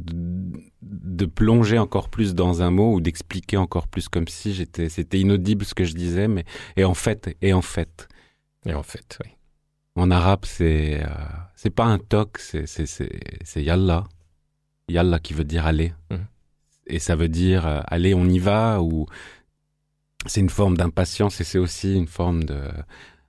de, 0.81 1.25
plonger 1.25 1.77
encore 1.77 2.09
plus 2.09 2.33
dans 2.33 2.61
un 2.61 2.71
mot 2.71 2.93
ou 2.93 3.01
d'expliquer 3.01 3.57
encore 3.57 3.87
plus 3.89 4.07
comme 4.07 4.29
si 4.29 4.53
j'étais 4.53 4.87
c'était 4.87 5.19
inaudible 5.19 5.65
ce 5.65 5.73
que 5.73 5.83
je 5.83 5.93
disais 5.93 6.29
mais 6.29 6.45
et 6.77 6.85
en 6.85 6.93
fait 6.93 7.35
et 7.41 7.51
en 7.51 7.61
fait 7.61 8.07
et 8.67 8.73
en 8.73 8.83
fait, 8.83 9.17
oui. 9.23 9.31
En 9.95 10.11
arabe, 10.11 10.43
c'est 10.43 11.01
euh, 11.01 11.09
c'est 11.55 11.69
pas 11.69 11.85
un 11.85 11.97
toc, 11.97 12.37
c'est 12.37 12.67
c'est 12.67 12.85
c'est 12.85 13.63
yalla. 13.63 14.03
Yalla 14.89 15.19
qui 15.19 15.33
veut 15.33 15.45
dire 15.45 15.65
aller. 15.65 15.93
Mhm. 16.11 16.27
Et 16.87 16.99
ça 16.99 17.15
veut 17.15 17.29
dire 17.29 17.67
euh, 17.67 17.81
allez, 17.87 18.13
on 18.13 18.25
y 18.25 18.39
va 18.39 18.81
ou 18.81 19.05
c'est 20.25 20.39
une 20.41 20.49
forme 20.49 20.77
d'impatience 20.77 21.39
et 21.41 21.43
c'est 21.43 21.59
aussi 21.59 21.95
une 21.95 22.07
forme 22.07 22.43
de 22.43 22.59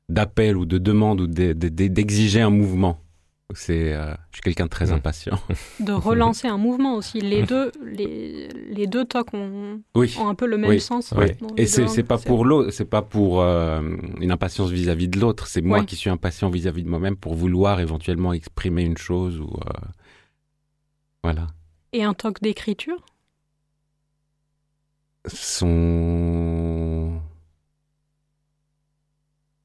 d'appel 0.08 0.56
ou 0.56 0.64
de 0.64 0.78
demande 0.78 1.20
ou 1.20 1.26
d'exiger 1.26 2.40
un 2.40 2.50
mouvement. 2.50 3.00
C'est, 3.54 3.94
euh, 3.94 4.12
je 4.30 4.36
suis 4.36 4.42
quelqu'un 4.42 4.64
de 4.64 4.70
très 4.70 4.86
Mm. 4.86 4.92
impatient. 4.92 5.38
De 5.80 5.92
relancer 5.92 6.48
un 6.48 6.58
mouvement 6.58 6.94
aussi. 6.96 7.20
Les 7.22 7.42
deux, 7.44 7.72
les, 7.82 8.48
les 8.70 8.86
deux 8.86 9.06
tocs 9.06 9.32
ont, 9.32 9.80
Oui. 9.94 10.14
ont 10.20 10.28
un 10.28 10.34
peu 10.34 10.46
le 10.46 10.58
même 10.58 10.68
Oui. 10.70 10.80
sens. 10.82 11.14
Oui. 11.16 11.28
Et 11.56 11.66
c'est 11.66 12.02
pas 12.02 12.18
pour 12.18 12.44
l'autre, 12.44 12.70
c'est 12.72 12.84
pas 12.84 13.00
pour 13.00 13.40
euh, 13.40 13.80
une 14.20 14.30
impatience 14.32 14.68
vis-à-vis 14.70 15.08
de 15.08 15.18
l'autre. 15.18 15.46
C'est 15.46 15.62
moi 15.62 15.82
qui 15.84 15.96
suis 15.96 16.10
impatient 16.10 16.50
vis-à-vis 16.50 16.82
de 16.82 16.90
moi-même 16.90 17.16
pour 17.16 17.34
vouloir 17.34 17.80
éventuellement 17.80 18.34
exprimer 18.34 18.82
une 18.82 18.98
chose 18.98 19.40
ou 19.40 19.48
euh, 19.66 19.86
voilà. 21.24 21.46
Et 21.94 22.04
un 22.04 22.12
toc 22.14 22.42
d'écriture? 22.42 23.04
Son 25.28 27.20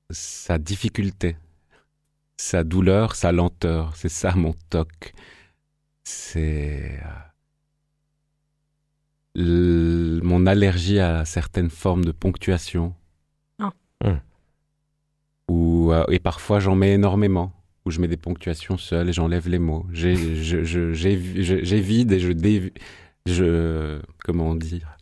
sa 0.10 0.58
difficulté, 0.60 1.38
sa 2.38 2.64
douleur, 2.64 3.16
sa 3.16 3.32
lenteur, 3.32 3.96
c'est 3.96 4.10
ça 4.10 4.34
mon 4.36 4.54
toc. 4.70 5.14
C'est 6.04 7.00
euh, 7.04 7.10
l- 9.36 10.22
mon 10.24 10.46
allergie 10.46 11.00
à 11.00 11.26
certaines 11.26 11.70
formes 11.70 12.06
de 12.06 12.12
ponctuation. 12.12 12.94
Ah. 14.04 14.22
Ou, 15.50 15.92
euh, 15.92 16.06
et 16.10 16.20
parfois 16.20 16.60
j'en 16.60 16.76
mets 16.76 16.94
énormément, 16.94 17.52
où 17.86 17.92
je 17.92 18.00
mets 18.00 18.08
des 18.08 18.18
ponctuations 18.18 18.78
seules 18.78 19.10
et 19.10 19.14
j'enlève 19.14 19.48
les 19.50 19.60
mots. 19.60 19.86
J'ai- 19.92 20.16
je- 20.42 20.64
je- 20.64 20.94
j'évi- 20.94 21.44
je- 21.44 21.64
J'évite 21.64 22.12
et 22.12 22.20
je, 22.20 22.32
dévi- 22.32 22.74
je 23.26 24.02
comment 24.24 24.56
dire? 24.56 24.98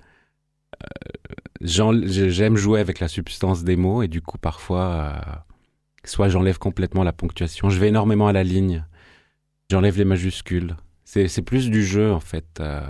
J'aime 1.62 2.56
jouer 2.56 2.80
avec 2.80 3.00
la 3.00 3.08
substance 3.08 3.64
des 3.64 3.76
mots 3.76 4.02
et 4.02 4.08
du 4.08 4.22
coup 4.22 4.38
parfois, 4.38 4.86
euh, 4.86 5.32
soit 6.06 6.30
j'enlève 6.30 6.58
complètement 6.58 7.04
la 7.04 7.14
ponctuation, 7.14 7.70
je 7.70 7.80
vais 7.80 7.90
énormément 7.90 8.28
à 8.28 8.34
la 8.34 8.44
ligne, 8.44 8.84
j'enlève 9.70 9.98
les 9.98 10.06
majuscules. 10.06 10.76
C'est 11.04 11.28
c'est 11.28 11.42
plus 11.44 11.70
du 11.70 11.84
jeu 11.86 12.12
en 12.12 12.20
fait, 12.20 12.48
euh, 12.60 12.82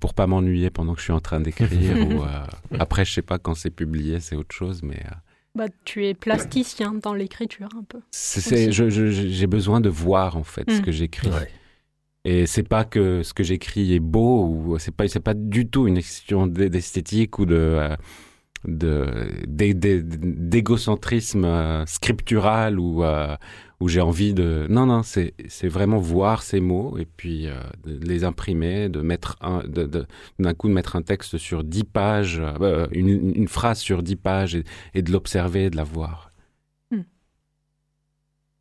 pour 0.00 0.12
pas 0.12 0.26
m'ennuyer 0.26 0.68
pendant 0.70 0.92
que 0.92 0.98
je 0.98 1.04
suis 1.04 1.12
en 1.12 1.20
train 1.20 1.40
d'écrire. 1.40 1.68
ou 2.08 2.22
euh, 2.22 2.46
après, 2.78 3.04
je 3.04 3.12
sais 3.14 3.22
pas 3.22 3.38
quand 3.38 3.54
c'est 3.54 3.70
publié, 3.70 4.20
c'est 4.20 4.36
autre 4.36 4.54
chose, 4.54 4.82
mais 4.82 4.96
euh, 5.06 5.14
bah, 5.54 5.66
Tu 5.86 6.04
es 6.04 6.12
plasticien 6.14 6.92
dans 6.94 7.14
l'écriture 7.14 7.68
un 7.78 7.84
peu. 7.84 8.00
j'ai 8.12 9.46
besoin 9.46 9.80
de 9.80 9.88
voir 9.88 10.36
en 10.36 10.44
fait 10.44 10.70
ce 10.70 10.80
Mm. 10.80 10.82
que 10.82 10.92
j'écris. 10.92 11.28
Ouais. 11.30 11.48
Et 12.26 12.46
c'est 12.46 12.64
pas 12.68 12.84
que 12.84 13.22
ce 13.22 13.32
que 13.32 13.44
j'écris 13.44 13.94
est 13.94 14.00
beau 14.00 14.48
ou 14.48 14.78
c'est 14.80 14.90
pas 14.90 15.04
pas 15.24 15.34
du 15.34 15.68
tout 15.68 15.86
une 15.86 15.94
question 15.98 16.48
d'e- 16.48 16.68
d'esthétique 16.68 17.38
ou 17.38 17.46
de 17.46 17.54
euh, 17.54 17.96
d'égocentrisme 19.46 21.44
euh, 21.44 21.86
scriptural 21.86 22.80
ou 22.80 23.04
euh, 23.04 23.36
où 23.78 23.86
j'ai 23.86 24.00
envie 24.00 24.34
de 24.34 24.66
non 24.68 24.86
non 24.86 25.02
c'est 25.04 25.34
vraiment 25.68 25.98
voir 25.98 26.42
ces 26.42 26.58
mots 26.58 26.98
et 26.98 27.06
puis 27.06 27.46
les 27.84 28.24
imprimer 28.24 28.88
de 28.88 29.02
mettre 29.02 29.36
un 29.40 29.62
d'un 30.40 30.54
coup 30.54 30.68
de 30.68 30.72
mettre 30.74 30.96
un 30.96 31.02
texte 31.02 31.38
sur 31.38 31.62
dix 31.62 31.84
pages 31.84 32.42
euh, 32.60 32.88
une, 32.90 33.46
phrase 33.46 33.78
sur 33.78 34.02
dix 34.02 34.16
pages 34.16 34.56
et, 34.56 34.64
et 34.94 35.02
de 35.02 35.12
l'observer 35.12 35.70
de 35.70 35.76
la 35.76 35.84
voir 35.84 36.32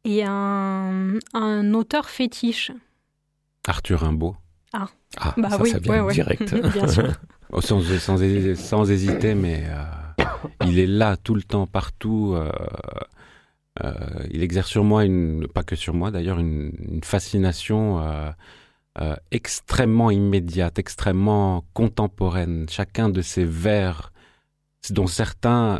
Et 0.05 0.23
un, 0.23 1.17
un 1.33 1.73
auteur 1.73 2.09
fétiche? 2.09 2.71
Arthur 3.67 3.99
Rimbaud 4.01 4.35
Ah, 4.73 4.87
Bah 5.37 5.49
ça, 5.49 5.61
oui, 5.61 5.69
ça 5.71 5.79
vient 5.79 5.93
ouais, 5.93 6.01
ouais. 6.01 6.13
direct. 6.13 6.53
Bien 6.73 6.87
sûr. 6.87 7.11
Sans, 7.61 7.79
sans, 7.99 8.21
hé- 8.21 8.55
sans 8.55 8.89
hésiter, 8.91 9.33
mais 9.35 9.63
euh, 9.67 10.25
il 10.65 10.77
est 10.79 10.87
là 10.87 11.15
tout 11.15 11.35
le 11.35 11.43
temps, 11.43 11.67
partout. 11.67 12.33
euh, 12.35 12.51
euh, 13.83 13.93
il 14.31 14.41
exerce 14.43 14.67
sur 14.69 14.83
moi, 14.83 15.05
une, 15.05 15.47
pas 15.47 15.63
que 15.63 15.75
sur 15.75 15.93
moi 15.93 16.11
d'ailleurs, 16.11 16.39
une, 16.39 16.71
une 16.79 17.03
fascination 17.03 17.99
euh, 18.01 18.31
euh, 18.99 19.15
extrêmement 19.31 20.11
immédiate, 20.11 20.79
extrêmement 20.79 21.63
contemporaine. 21.73 22.65
Chacun 22.69 23.09
de 23.09 23.21
ces 23.21 23.45
vers, 23.45 24.11
dont 24.89 25.07
certains 25.07 25.79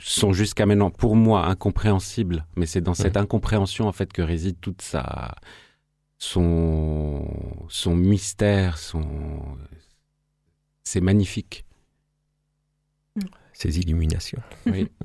sont 0.00 0.32
jusqu'à 0.32 0.64
maintenant, 0.64 0.90
pour 0.90 1.16
moi, 1.16 1.46
incompréhensibles, 1.46 2.46
mais 2.56 2.64
c'est 2.66 2.80
dans 2.80 2.94
cette 2.94 3.16
incompréhension 3.18 3.86
en 3.86 3.92
fait 3.92 4.12
que 4.12 4.22
réside 4.22 4.56
toute 4.60 4.80
sa 4.80 5.34
son 6.18 7.24
son 7.68 7.94
mystère, 7.96 8.78
son 8.78 9.02
c'est 10.84 11.00
magnifique. 11.00 11.64
Ces 13.52 13.78
illuminations. 13.78 14.42
Oui. 14.66 14.88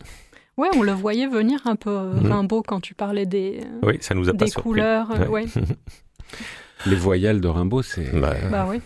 Ouais, 0.58 0.68
on 0.76 0.84
le 0.84 0.92
voyait 0.92 1.28
venir 1.28 1.66
un 1.66 1.78
peu 1.78 1.90
euh, 1.90 2.14
Mhm. 2.14 2.32
Rimbaud 2.32 2.62
quand 2.62 2.82
tu 2.82 2.94
parlais 2.94 3.26
des, 3.26 3.62
euh, 3.64 3.80
Oui, 3.84 3.98
ça 4.02 4.14
nous 4.14 4.28
a 4.30 4.34
pas 4.34 4.46
des 4.46 4.52
couleurs. 4.52 5.10
euh, 5.10 5.28
Ouais. 5.28 5.46
ouais. 5.46 5.64
Les 6.86 6.96
voyelles 6.98 7.40
de 7.40 7.48
Rimbaud, 7.48 7.82
c'est 7.82 8.12
Bah, 8.20 8.36
Bah 8.52 8.68
oui. 8.70 8.80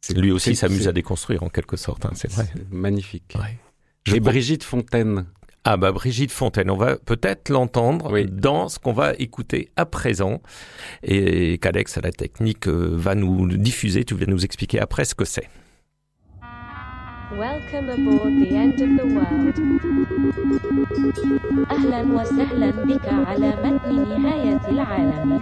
c'est- 0.00 0.16
Lui 0.16 0.32
aussi 0.32 0.56
s'amuse 0.56 0.88
à 0.88 0.92
déconstruire 0.92 1.42
en 1.42 1.50
quelque 1.50 1.76
sorte, 1.76 2.06
hein, 2.06 2.10
c'est 2.14 2.32
vrai. 2.32 2.48
c'est 2.52 2.72
magnifique. 2.72 3.36
Ouais. 3.38 3.58
Et 4.12 4.18
Brigitte 4.18 4.64
Fontaine, 4.64 5.26
Ah 5.65 5.75
bah 5.77 5.91
Brigitte 5.91 6.31
Fontaine, 6.31 6.69
on 6.71 6.77
va 6.77 6.95
peut-être 6.97 7.49
l'entendre 7.49 8.11
Oui. 8.11 8.25
dans 8.31 8.69
ce 8.69 8.79
qu'on 8.79 8.93
va 8.93 9.13
écouter 9.19 9.69
à 9.75 9.85
présent 9.85 10.41
et 11.03 11.57
qu'Alex 11.57 11.97
à 11.97 12.01
la 12.01 12.11
technique 12.11 12.67
euh, 12.67 12.89
va 12.93 13.13
nous 13.13 13.45
diffuser, 13.57 14.03
tu 14.05 14.15
vas 14.15 14.25
nous 14.25 14.43
expliquer 14.45 14.79
après 14.79 15.03
ce 15.05 15.13
que 15.15 15.25
c'est. 15.25 15.49
Welcome 17.31 17.89
aboard 17.89 18.31
the 18.41 18.51
end 18.53 18.81
of 18.81 18.89
the 18.97 19.05
world. 19.13 19.55
أهلا 21.71 22.01
وسهلا 22.01 22.71
بك 22.71 23.05
على 23.05 23.49
متن 23.63 24.21
نهاية 24.21 24.61
العالم. 24.69 25.41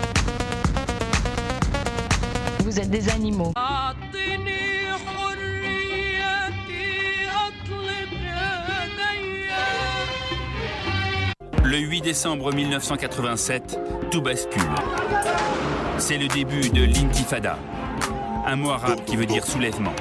Vous 2.63 2.79
êtes 2.79 2.91
des 2.91 3.09
animaux. 3.09 3.53
Le 11.63 11.77
8 11.77 12.01
décembre 12.01 12.53
1987, 12.53 13.79
tout 14.11 14.21
bascule. 14.21 14.61
C'est 15.97 16.17
le 16.17 16.27
début 16.27 16.69
de 16.69 16.83
l'intifada, 16.83 17.57
un 18.45 18.55
mot 18.55 18.69
arabe 18.69 19.03
qui 19.05 19.15
veut 19.15 19.25
dire 19.25 19.45
soulèvement. 19.45 19.93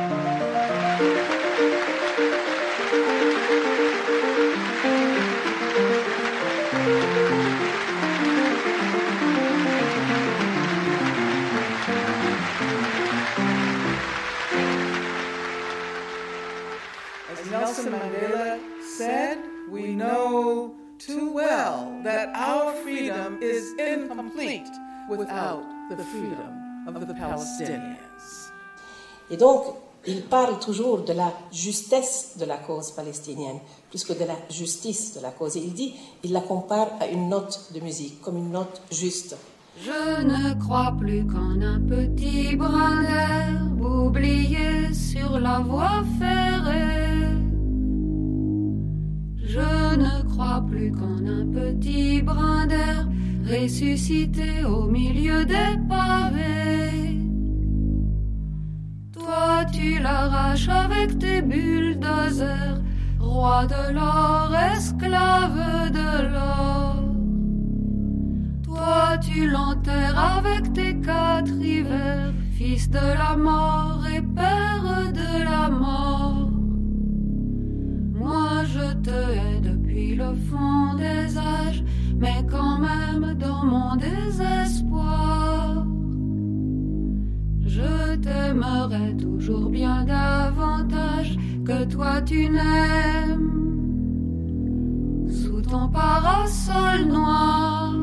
without 25.17 25.63
the 25.89 26.03
freedom 26.03 26.95
of 26.95 27.07
the 27.07 27.13
Palestinians. 27.13 28.51
Et 29.29 29.37
donc, 29.37 29.63
il 30.07 30.23
parle 30.23 30.57
toujours 30.59 31.03
de 31.03 31.13
la 31.13 31.31
justesse 31.51 32.37
de 32.39 32.45
la 32.45 32.57
cause 32.57 32.91
palestinienne, 32.91 33.59
plus 33.89 34.03
que 34.03 34.13
de 34.13 34.25
la 34.25 34.35
justice 34.49 35.15
de 35.15 35.21
la 35.21 35.31
cause. 35.31 35.57
Et 35.57 35.59
il 35.59 35.73
dit, 35.73 35.93
il 36.23 36.31
la 36.31 36.41
compare 36.41 36.89
à 36.99 37.07
une 37.07 37.29
note 37.29 37.71
de 37.73 37.79
musique, 37.79 38.21
comme 38.21 38.37
une 38.37 38.51
note 38.51 38.81
juste. 38.91 39.37
Je 39.77 40.23
ne 40.23 40.59
crois 40.59 40.93
plus 40.99 41.25
qu'en 41.25 41.61
un 41.61 41.79
petit 41.79 42.55
brin 42.55 43.01
d'herbe 43.03 43.81
oublié 43.81 44.93
sur 44.93 45.39
la 45.39 45.59
voie 45.59 46.03
ferrée. 46.19 47.27
Je 49.37 49.95
ne 49.97 50.29
crois 50.29 50.63
plus 50.67 50.91
qu'en 50.91 51.25
un 51.25 51.45
petit 51.45 52.21
brin 52.21 52.65
d'herbe 52.67 53.11
ressuscité 53.51 54.63
au 54.65 54.87
milieu 54.87 55.45
des 55.45 55.75
pavés. 55.89 57.19
Toi, 59.11 59.65
tu 59.73 59.99
l'arraches 59.99 60.69
avec 60.69 61.19
tes 61.19 61.41
bulldozers, 61.41 62.81
roi 63.19 63.65
de 63.65 63.93
l'or, 63.93 64.55
esclave 64.75 65.91
de 65.91 66.11
l'or. 66.33 66.95
Toi, 68.63 69.17
tu 69.21 69.49
l'enterres 69.49 70.19
avec 70.37 70.73
tes 70.73 70.95
quatre 70.99 71.55
hivers, 71.61 72.33
fils 72.57 72.89
de 72.89 73.07
la 73.21 73.35
mort 73.35 74.03
et 74.15 74.21
père 74.21 75.11
de 75.21 75.43
la 75.43 75.69
mort. 75.69 76.49
Moi, 78.21 78.63
je 78.75 78.87
te 79.07 79.17
hais 79.35 79.59
depuis 79.61 80.15
le 80.15 80.33
fond 80.49 80.93
des 80.95 81.37
âges, 81.37 81.70
mais 82.21 82.45
quand 82.49 82.77
même 82.77 83.33
dans 83.33 83.65
mon 83.65 83.95
désespoir. 83.95 85.85
Je 87.65 88.15
t'aimerai 88.17 89.17
toujours 89.17 89.69
bien 89.69 90.05
davantage 90.05 91.37
que 91.65 91.83
toi 91.85 92.21
tu 92.21 92.47
n'aimes. 92.47 93.49
Sous 95.29 95.61
ton 95.63 95.87
parasol 95.89 97.07
noir, 97.07 97.93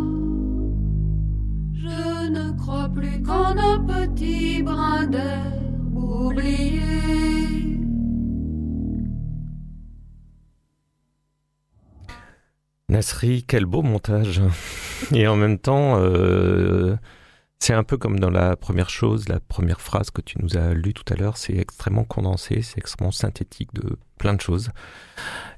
je 1.75 2.29
ne 2.37 2.51
crois 2.59 2.89
plus 2.89 3.23
qu'en 3.23 3.57
un 3.71 3.79
petit 3.93 4.63
brin 4.65 5.07
d'herbe 5.07 5.95
oublié. 5.95 7.48
Nasri, 12.89 13.45
quel 13.47 13.67
beau 13.67 13.83
montage. 13.83 14.41
Et 15.13 15.27
en 15.27 15.37
même 15.37 15.59
temps, 15.59 15.99
euh, 15.99 16.97
c'est 17.59 17.75
un 17.75 17.85
peu 17.85 17.97
comme 17.97 18.19
dans 18.19 18.31
la 18.31 18.57
première 18.57 18.89
chose, 18.89 19.29
la 19.29 19.41
première 19.41 19.81
phrase 19.81 20.11
que 20.11 20.21
tu 20.23 20.39
nous 20.41 20.57
as 20.57 20.75
lue 20.75 20.95
tout 20.95 21.13
à 21.13 21.17
l'heure, 21.17 21.37
c'est 21.37 21.57
extrêmement 21.57 22.05
condensé, 22.05 22.63
c'est 22.63 22.79
extrêmement 22.79 23.13
synthétique 23.13 23.75
de 23.75 23.99
plein 24.19 24.35
de 24.35 24.41
choses. 24.41 24.71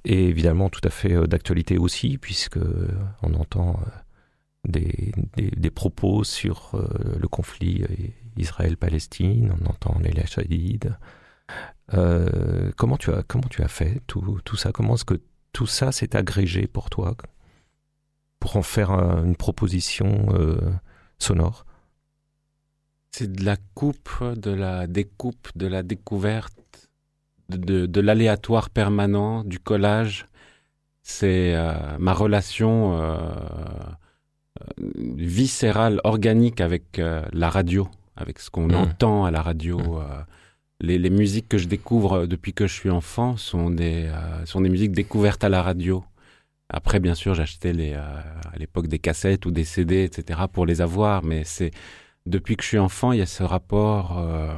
Et 0.05 0.29
évidemment 0.29 0.71
tout 0.71 0.81
à 0.85 0.91
fait 0.91 1.13
euh, 1.13 1.27
d'actualité 1.27 1.79
aussi, 1.79 2.19
puisque 2.19 2.59
on 3.23 3.35
entend 3.35 3.81
euh, 3.81 3.91
des, 4.65 5.13
des, 5.37 5.71
propos 5.71 6.25
sur 6.25 6.73
euh, 6.75 6.89
le 7.19 7.29
conflit 7.29 7.85
Israël-Palestine, 8.37 9.55
on 9.61 9.67
entend 9.67 9.99
Léla 10.01 10.27
Shahid. 10.27 10.97
Euh, 11.95 12.71
comment, 12.77 12.97
tu 12.97 13.13
as, 13.13 13.23
comment 13.23 13.49
tu 13.49 13.63
as 13.63 13.69
fait 13.69 14.01
tout, 14.07 14.41
tout 14.45 14.57
ça? 14.57 14.73
Comment 14.73 14.95
est-ce 14.95 15.05
que 15.05 15.21
tout 15.53 15.67
ça 15.67 15.93
s'est 15.93 16.17
agrégé 16.17 16.67
pour 16.67 16.91
toi 16.91 17.17
pour 18.41 18.57
en 18.57 18.63
faire 18.63 18.91
un, 18.91 19.25
une 19.25 19.37
proposition 19.37 20.27
euh, 20.31 20.59
sonore 21.19 21.67
C'est 23.13 23.31
de 23.31 23.45
la 23.45 23.57
coupe, 23.75 24.25
de 24.37 24.51
la 24.51 24.87
découpe, 24.87 25.49
de 25.55 25.67
la 25.67 25.83
découverte, 25.83 26.89
de, 27.51 27.59
de, 27.59 27.87
de 27.87 28.01
l'aléatoire 28.01 28.71
permanent, 28.71 29.45
du 29.45 29.59
collage. 29.59 30.27
C'est 31.03 31.55
euh, 31.55 31.75
ma 31.99 32.15
relation 32.15 32.99
euh, 32.99 33.35
viscérale, 34.79 36.01
organique 36.05 36.61
avec 36.61 36.99
la 36.99 37.51
radio, 37.51 37.89
avec 38.17 38.39
ce 38.39 38.51
qu'on 38.51 38.69
mmh. 38.69 38.75
entend 38.75 39.25
à 39.27 39.31
la 39.31 39.43
radio. 39.43 39.79
Mmh. 39.79 40.25
Les, 40.81 40.99
les, 40.99 41.11
musiques 41.11 41.49
que 41.49 41.59
je 41.59 41.69
découvre 41.69 42.27
depuis 42.27 42.55
que 42.55 42.67
je 42.67 42.73
suis 42.73 42.91
enfant 42.91 43.37
sont 43.37 43.71
des, 43.71 44.07
euh, 44.07 44.47
sont 44.47 44.63
des 44.63 44.71
musiques 44.71 44.93
découvertes 44.93 45.45
à 45.45 45.51
la 45.51 45.63
radio. 45.63 46.03
Après, 46.71 47.01
bien 47.01 47.15
sûr, 47.15 47.35
j'achetais 47.35 47.73
les, 47.73 47.93
euh, 47.93 48.01
à 48.01 48.57
l'époque 48.59 48.87
des 48.87 48.99
cassettes 48.99 49.45
ou 49.45 49.51
des 49.51 49.65
CD, 49.65 50.05
etc., 50.05 50.41
pour 50.51 50.65
les 50.65 50.81
avoir, 50.81 51.23
mais 51.23 51.43
c'est 51.45 51.71
depuis 52.27 52.57
que 52.57 52.63
je 52.63 52.69
suis 52.69 52.79
enfant, 52.79 53.13
il 53.13 53.19
y 53.19 53.23
a 53.23 53.27
ce 53.27 53.43
rapport 53.43 54.19
euh, 54.19 54.55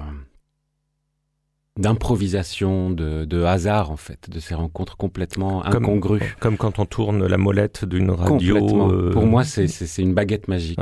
d'improvisation, 1.77 2.91
de, 2.91 3.25
de, 3.25 3.43
hasard, 3.43 3.91
en 3.91 3.97
fait, 3.97 4.31
de 4.31 4.39
ces 4.39 4.55
rencontres 4.55 4.97
complètement 4.97 5.65
incongrues. 5.65 6.21
Comme, 6.21 6.57
comme 6.57 6.57
quand 6.57 6.79
on 6.79 6.87
tourne 6.87 7.27
la 7.27 7.39
molette 7.39 7.85
d'une 7.85 8.11
radio. 8.11 8.91
Euh... 8.93 9.11
Pour 9.11 9.27
moi, 9.27 9.43
c'est 9.43 9.67
une 9.99 10.15
baguette 10.15 10.47
magique. 10.47 10.79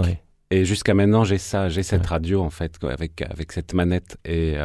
Et 0.50 0.64
jusqu'à 0.64 0.94
maintenant, 0.94 1.24
j'ai 1.24 1.38
ça, 1.38 1.68
j'ai 1.68 1.84
cette 1.84 2.02
ouais. 2.02 2.08
radio, 2.08 2.42
en 2.42 2.50
fait, 2.50 2.76
avec, 2.84 3.22
avec 3.22 3.52
cette 3.52 3.72
manette. 3.72 4.18
Et. 4.26 4.56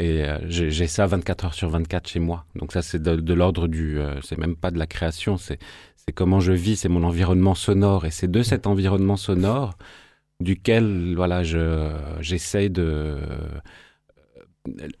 Euh, 0.00 0.02
et 0.02 0.24
euh, 0.24 0.38
j'ai 0.48 0.86
ça 0.86 1.06
24 1.06 1.44
heures 1.46 1.54
sur 1.54 1.68
24 1.70 2.08
chez 2.08 2.20
moi. 2.20 2.44
Donc 2.56 2.72
ça, 2.72 2.82
c'est 2.82 3.02
de, 3.02 3.34
l'ordre 3.34 3.68
du... 3.68 3.98
Euh, 3.98 4.20
c'est 4.22 4.38
même 4.38 4.56
pas 4.56 4.70
de 4.70 4.78
la 4.78 4.86
création, 4.86 5.36
c'est 5.36 5.58
comment 6.14 6.40
je 6.40 6.52
vis, 6.52 6.76
c'est 6.76 6.88
mon 6.88 7.04
environnement 7.04 7.54
sonore. 7.54 8.06
Et 8.06 8.10
c'est 8.10 8.30
de 8.30 8.42
cet 8.42 8.66
environnement 8.66 9.16
sonore 9.16 9.76
duquel, 10.40 11.14
voilà, 11.16 11.42
j'essaye 12.20 12.66
je, 12.66 12.72
de... 12.72 13.18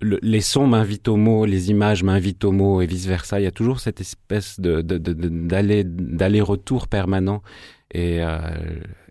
Le, 0.00 0.18
les 0.22 0.42
sons 0.42 0.66
m'invitent 0.66 1.08
au 1.08 1.16
mot, 1.16 1.46
les 1.46 1.70
images 1.70 2.02
m'invitent 2.02 2.44
au 2.44 2.52
mot 2.52 2.82
et 2.82 2.86
vice-versa. 2.86 3.40
Il 3.40 3.44
y 3.44 3.46
a 3.46 3.50
toujours 3.50 3.80
cette 3.80 4.00
espèce 4.00 4.60
d'aller-retour 4.60 6.88
permanent. 6.88 7.42
Et... 7.90 8.22
Euh, 8.22 8.38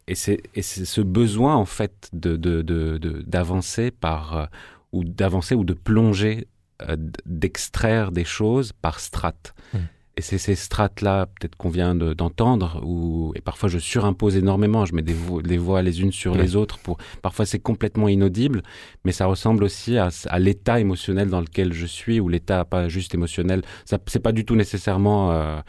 et 0.05 0.15
c'est 0.15 0.41
ce 0.61 0.99
besoin 0.99 1.55
en 1.55 1.63
fait 1.63 2.09
d'avancer 2.11 3.85
de, 3.85 3.95
par 3.95 4.49
ou 4.93 5.03
d'avancer 5.03 5.55
ou 5.55 5.65
de 5.65 5.73
plonger, 5.73 6.47
euh, 6.83 6.95
d'extraire 7.25 8.11
des 8.11 8.23
choses 8.23 8.71
par 8.71 8.99
strates. 8.99 9.53
Mmh. 9.73 9.77
Et 10.15 10.21
c'est 10.21 10.37
ces 10.37 10.53
strates-là, 10.53 11.25
peut-être 11.25 11.55
qu'on 11.55 11.69
vient 11.69 11.95
d'entendre, 11.95 12.79
de, 12.79 12.85
ou 12.85 13.31
et 13.33 13.41
parfois 13.41 13.67
je 13.67 13.79
surimpose 13.79 14.37
énormément, 14.37 14.85
je 14.85 14.93
mets 14.93 15.01
des, 15.01 15.13
vo 15.13 15.41
des 15.41 15.57
voix 15.57 15.81
les 15.81 16.01
unes 16.01 16.11
sur 16.11 16.35
les 16.35 16.55
autres. 16.55 16.77
Pour 16.77 16.97
parfois 17.23 17.47
c'est 17.47 17.57
complètement 17.57 18.07
inaudible, 18.07 18.61
mais 19.05 19.11
ça 19.11 19.25
ressemble 19.25 19.63
aussi 19.63 19.97
à, 19.97 20.09
à 20.27 20.37
l'état 20.37 20.79
émotionnel 20.79 21.29
dans 21.29 21.41
lequel 21.41 21.73
je 21.73 21.87
suis, 21.87 22.19
ou 22.19 22.29
l'état 22.29 22.63
pas 22.63 22.89
juste 22.89 23.15
émotionnel. 23.15 23.63
Ça 23.85 23.97
c'est 24.05 24.19
pas 24.21 24.33
du 24.33 24.45
tout 24.45 24.55
nécessairement. 24.55 25.31
Euh, 25.31 25.59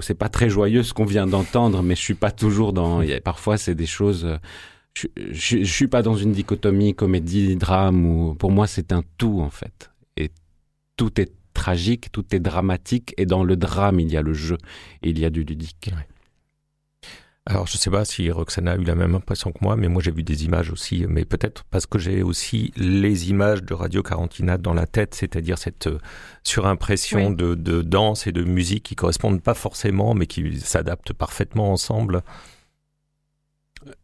c'est 0.00 0.18
pas 0.18 0.28
très 0.28 0.50
joyeux 0.50 0.82
ce 0.82 0.92
qu'on 0.92 1.04
vient 1.06 1.28
d'entendre, 1.28 1.82
mais 1.84 1.94
je 1.94 2.02
suis 2.02 2.14
pas 2.14 2.32
toujours 2.32 2.72
dans. 2.72 3.02
A, 3.02 3.20
parfois 3.20 3.56
c'est 3.56 3.76
des 3.76 3.86
choses. 3.86 4.24
Euh, 4.24 4.38
je, 4.96 5.08
je, 5.30 5.58
je, 5.58 5.72
suis 5.72 5.88
pas 5.88 6.02
dans 6.02 6.16
une 6.16 6.32
dichotomie 6.32 6.94
comédie 6.94 7.56
drame 7.56 8.06
ou 8.06 8.34
pour 8.34 8.50
moi 8.50 8.66
c'est 8.66 8.92
un 8.92 9.02
tout 9.18 9.40
en 9.40 9.50
fait 9.50 9.90
et 10.16 10.30
tout 10.96 11.20
est 11.20 11.32
tragique 11.52 12.10
tout 12.12 12.24
est 12.34 12.40
dramatique 12.40 13.14
et 13.18 13.26
dans 13.26 13.44
le 13.44 13.56
drame 13.56 14.00
il 14.00 14.10
y 14.10 14.16
a 14.16 14.22
le 14.22 14.32
jeu 14.32 14.56
et 15.02 15.10
il 15.10 15.18
y 15.18 15.26
a 15.26 15.30
du 15.30 15.44
ludique 15.44 15.90
ouais. 15.92 17.10
alors 17.44 17.66
je 17.66 17.76
sais 17.76 17.90
pas 17.90 18.06
si 18.06 18.30
Roxana 18.30 18.72
a 18.72 18.76
eu 18.76 18.84
la 18.84 18.94
même 18.94 19.14
impression 19.14 19.52
que 19.52 19.58
moi 19.60 19.76
mais 19.76 19.88
moi 19.88 20.00
j'ai 20.02 20.12
vu 20.12 20.22
des 20.22 20.46
images 20.46 20.70
aussi 20.70 21.04
mais 21.06 21.26
peut-être 21.26 21.64
parce 21.64 21.84
que 21.84 21.98
j'ai 21.98 22.22
aussi 22.22 22.72
les 22.76 23.28
images 23.28 23.62
de 23.62 23.74
Radio 23.74 24.02
Carantina 24.02 24.56
dans 24.56 24.72
la 24.72 24.86
tête 24.86 25.14
c'est-à-dire 25.14 25.58
cette 25.58 25.88
euh, 25.88 25.98
surimpression 26.42 27.28
oui. 27.28 27.36
de, 27.36 27.54
de 27.54 27.82
danse 27.82 28.26
et 28.26 28.32
de 28.32 28.44
musique 28.44 28.84
qui 28.84 28.94
correspondent 28.94 29.42
pas 29.42 29.54
forcément 29.54 30.14
mais 30.14 30.26
qui 30.26 30.58
s'adaptent 30.58 31.12
parfaitement 31.12 31.70
ensemble 31.70 32.22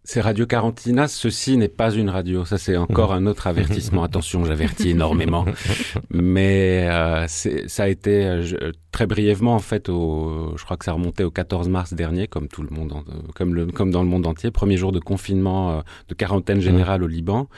c'est 0.04 0.20
Radio 0.20 0.46
Carantina, 0.46 1.08
ceci 1.08 1.56
n'est 1.56 1.68
pas 1.68 1.92
une 1.92 2.10
radio. 2.10 2.44
Ça, 2.44 2.58
c'est 2.58 2.76
encore 2.76 3.12
un 3.12 3.26
autre 3.26 3.46
avertissement. 3.46 4.02
Attention, 4.02 4.44
j'avertis 4.44 4.90
énormément. 4.90 5.44
Mais 6.10 6.88
euh, 6.90 7.26
ça 7.28 7.84
a 7.84 7.88
été 7.88 8.26
euh, 8.26 8.72
très 8.90 9.06
brièvement, 9.06 9.54
en 9.54 9.60
fait, 9.60 9.88
au, 9.88 10.54
je 10.56 10.64
crois 10.64 10.76
que 10.76 10.84
ça 10.84 10.92
remontait 10.92 11.24
au 11.24 11.30
14 11.30 11.68
mars 11.68 11.94
dernier, 11.94 12.26
comme 12.28 12.48
tout 12.48 12.62
le 12.62 12.70
monde, 12.70 12.94
comme, 13.34 13.54
le, 13.54 13.66
comme 13.66 13.90
dans 13.90 14.02
le 14.02 14.08
monde 14.08 14.26
entier. 14.26 14.50
Premier 14.50 14.76
jour 14.76 14.92
de 14.92 15.00
confinement, 15.00 15.78
euh, 15.78 15.80
de 16.08 16.14
quarantaine 16.14 16.60
générale 16.60 17.02
au 17.02 17.08
Liban. 17.08 17.48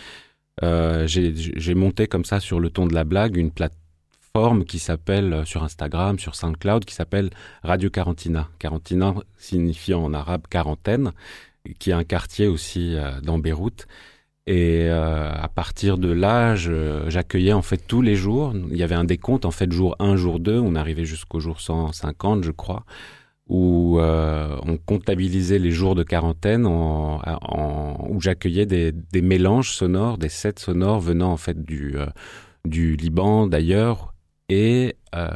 Euh, 0.63 1.07
J'ai 1.07 1.75
monté 1.75 2.07
comme 2.07 2.25
ça 2.25 2.41
sur 2.41 2.61
le 2.61 2.71
ton 2.71 2.87
de 2.87 2.95
la 2.95 3.05
blague 3.05 3.37
une 3.37 3.51
plateforme 3.51 4.65
qui 4.65 4.79
s'appelle 4.79 5.33
euh, 5.33 5.45
sur 5.45 5.65
Instagram, 5.65 6.19
sur 6.19 6.35
SoundCloud, 6.35 6.85
qui 6.85 6.95
s'appelle 6.95 7.31
Radio 7.63 7.91
Carantina. 7.91 8.49
Carantina 8.59 9.15
signifiant 9.37 10.03
en 10.05 10.15
arabe 10.15 10.43
quarantaine 10.49 11.13
qui 11.79 11.91
est 11.91 11.95
un 11.95 12.05
quartier 12.05 12.47
aussi 12.47 12.95
euh, 12.97 13.21
dans 13.21 13.39
Beyrouth. 13.39 13.87
Et 14.47 14.89
euh, 14.89 15.31
à 15.33 15.49
partir 15.49 15.97
de 15.97 16.11
là, 16.11 16.55
j'accueillais 16.55 17.55
en 17.55 17.63
fait 17.63 17.79
tous 17.79 18.03
les 18.03 18.15
jours. 18.15 18.53
Il 18.71 18.77
y 18.77 18.83
avait 18.83 18.95
un 18.95 19.05
décompte 19.05 19.47
en 19.47 19.51
fait 19.51 19.73
jour 19.73 19.97
1, 20.01 20.17
jour 20.17 20.39
2. 20.39 20.59
On 20.59 20.75
arrivait 20.75 21.07
jusqu'au 21.07 21.41
jour 21.41 21.61
150, 21.63 22.45
je 22.45 22.51
crois, 22.51 22.85
où 23.49 23.99
euh, 23.99 24.59
on 24.67 24.77
comptabilisait 24.77 25.59
les 25.59 25.71
jours 25.71 25.95
de 25.95 26.03
quarantaine, 26.03 26.67
en, 26.67 27.23
en, 27.25 28.07
où 28.11 28.21
j'accueillais 28.21 28.67
des, 28.67 28.93
des, 28.93 29.23
mélanges 29.23 29.71
sonores, 29.71 30.19
des 30.19 30.29
sets 30.29 30.59
sonores 30.59 31.01
venant 31.01 31.33
en 31.33 31.39
fait 31.39 31.65
du, 31.65 31.97
euh, 31.97 32.07
du 32.67 32.97
Liban 32.97 33.47
d'ailleurs, 33.47 34.14
et 34.51 34.97
euh, 35.15 35.29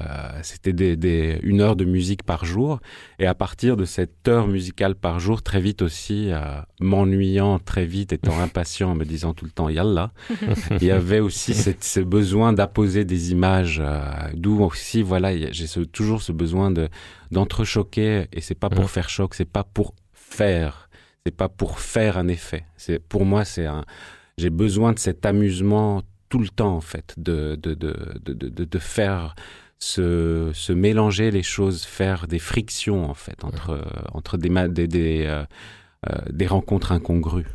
c'était 0.42 0.75
des, 0.75 0.97
des, 0.97 1.38
une 1.42 1.62
heure 1.62 1.77
de 1.77 1.87
musique 1.87 2.23
par 2.25 2.44
jour. 2.44 2.81
Et 3.18 3.27
à 3.27 3.35
partir 3.35 3.77
de 3.77 3.87
cette 3.87 4.29
heure 4.29 4.49
musicale 4.49 4.94
par 4.94 5.18
jour, 5.18 5.42
très 5.42 5.61
vite 5.61 5.81
aussi, 5.81 6.31
euh, 6.31 6.61
m'ennuyant 6.81 7.59
très 7.59 7.87
vite, 7.87 8.12
étant 8.12 8.38
impatient, 8.40 8.94
me 8.94 9.05
disant 9.05 9.33
tout 9.33 9.47
le 9.47 9.51
temps 9.51 9.71
Yallah, 9.71 10.12
il 10.81 10.85
y 10.85 10.90
avait 10.90 11.21
aussi 11.21 11.55
cette, 11.55 11.85
ce 11.85 12.01
besoin 12.01 12.53
d'apposer 12.53 13.05
des 13.07 13.33
images, 13.33 13.81
euh, 13.83 14.03
d'où 14.35 14.62
aussi, 14.62 15.01
voilà, 15.03 15.35
j'ai 15.53 15.66
ce, 15.66 15.81
toujours 15.81 16.23
ce 16.23 16.33
besoin 16.33 16.71
de 16.71 16.88
d'entrechoquer. 17.31 18.27
Et 18.33 18.40
c'est 18.40 18.55
pas 18.55 18.71
pour 18.71 18.90
faire 18.90 19.09
choc, 19.09 19.35
c'est 19.35 19.51
pas 19.51 19.64
pour 19.64 19.94
faire, 20.12 20.90
c'est 21.25 21.35
pas 21.35 21.49
pour 21.49 21.81
faire 21.81 22.18
un 22.18 22.29
effet. 22.29 22.64
C'est 22.77 22.99
pour 22.99 23.25
moi, 23.25 23.44
c'est 23.44 23.66
un, 23.66 23.85
j'ai 24.37 24.51
besoin 24.51 24.92
de 24.92 24.99
cet 24.99 25.25
amusement 25.25 26.03
tout 26.29 26.38
le 26.38 26.49
temps 26.49 26.75
en 26.75 26.81
fait 26.81 27.14
de 27.17 27.57
de 27.57 27.75
de 27.75 27.95
de 28.25 28.33
de, 28.33 28.64
de 28.64 28.79
faire 28.79 29.35
se, 29.79 30.51
se 30.55 30.73
mélanger 30.73 31.31
les 31.31 31.43
choses, 31.43 31.85
faire 31.85 32.27
des 32.27 32.38
frictions 32.38 33.05
en 33.09 33.14
fait 33.14 33.45
entre 33.45 33.77
ouais. 33.77 34.03
entre 34.12 34.37
des 34.37 34.49
des 34.69 34.88
des, 34.88 35.27
euh, 35.27 35.45
euh, 36.09 36.19
des 36.31 36.47
rencontres 36.47 36.93
incongrues. 36.93 37.47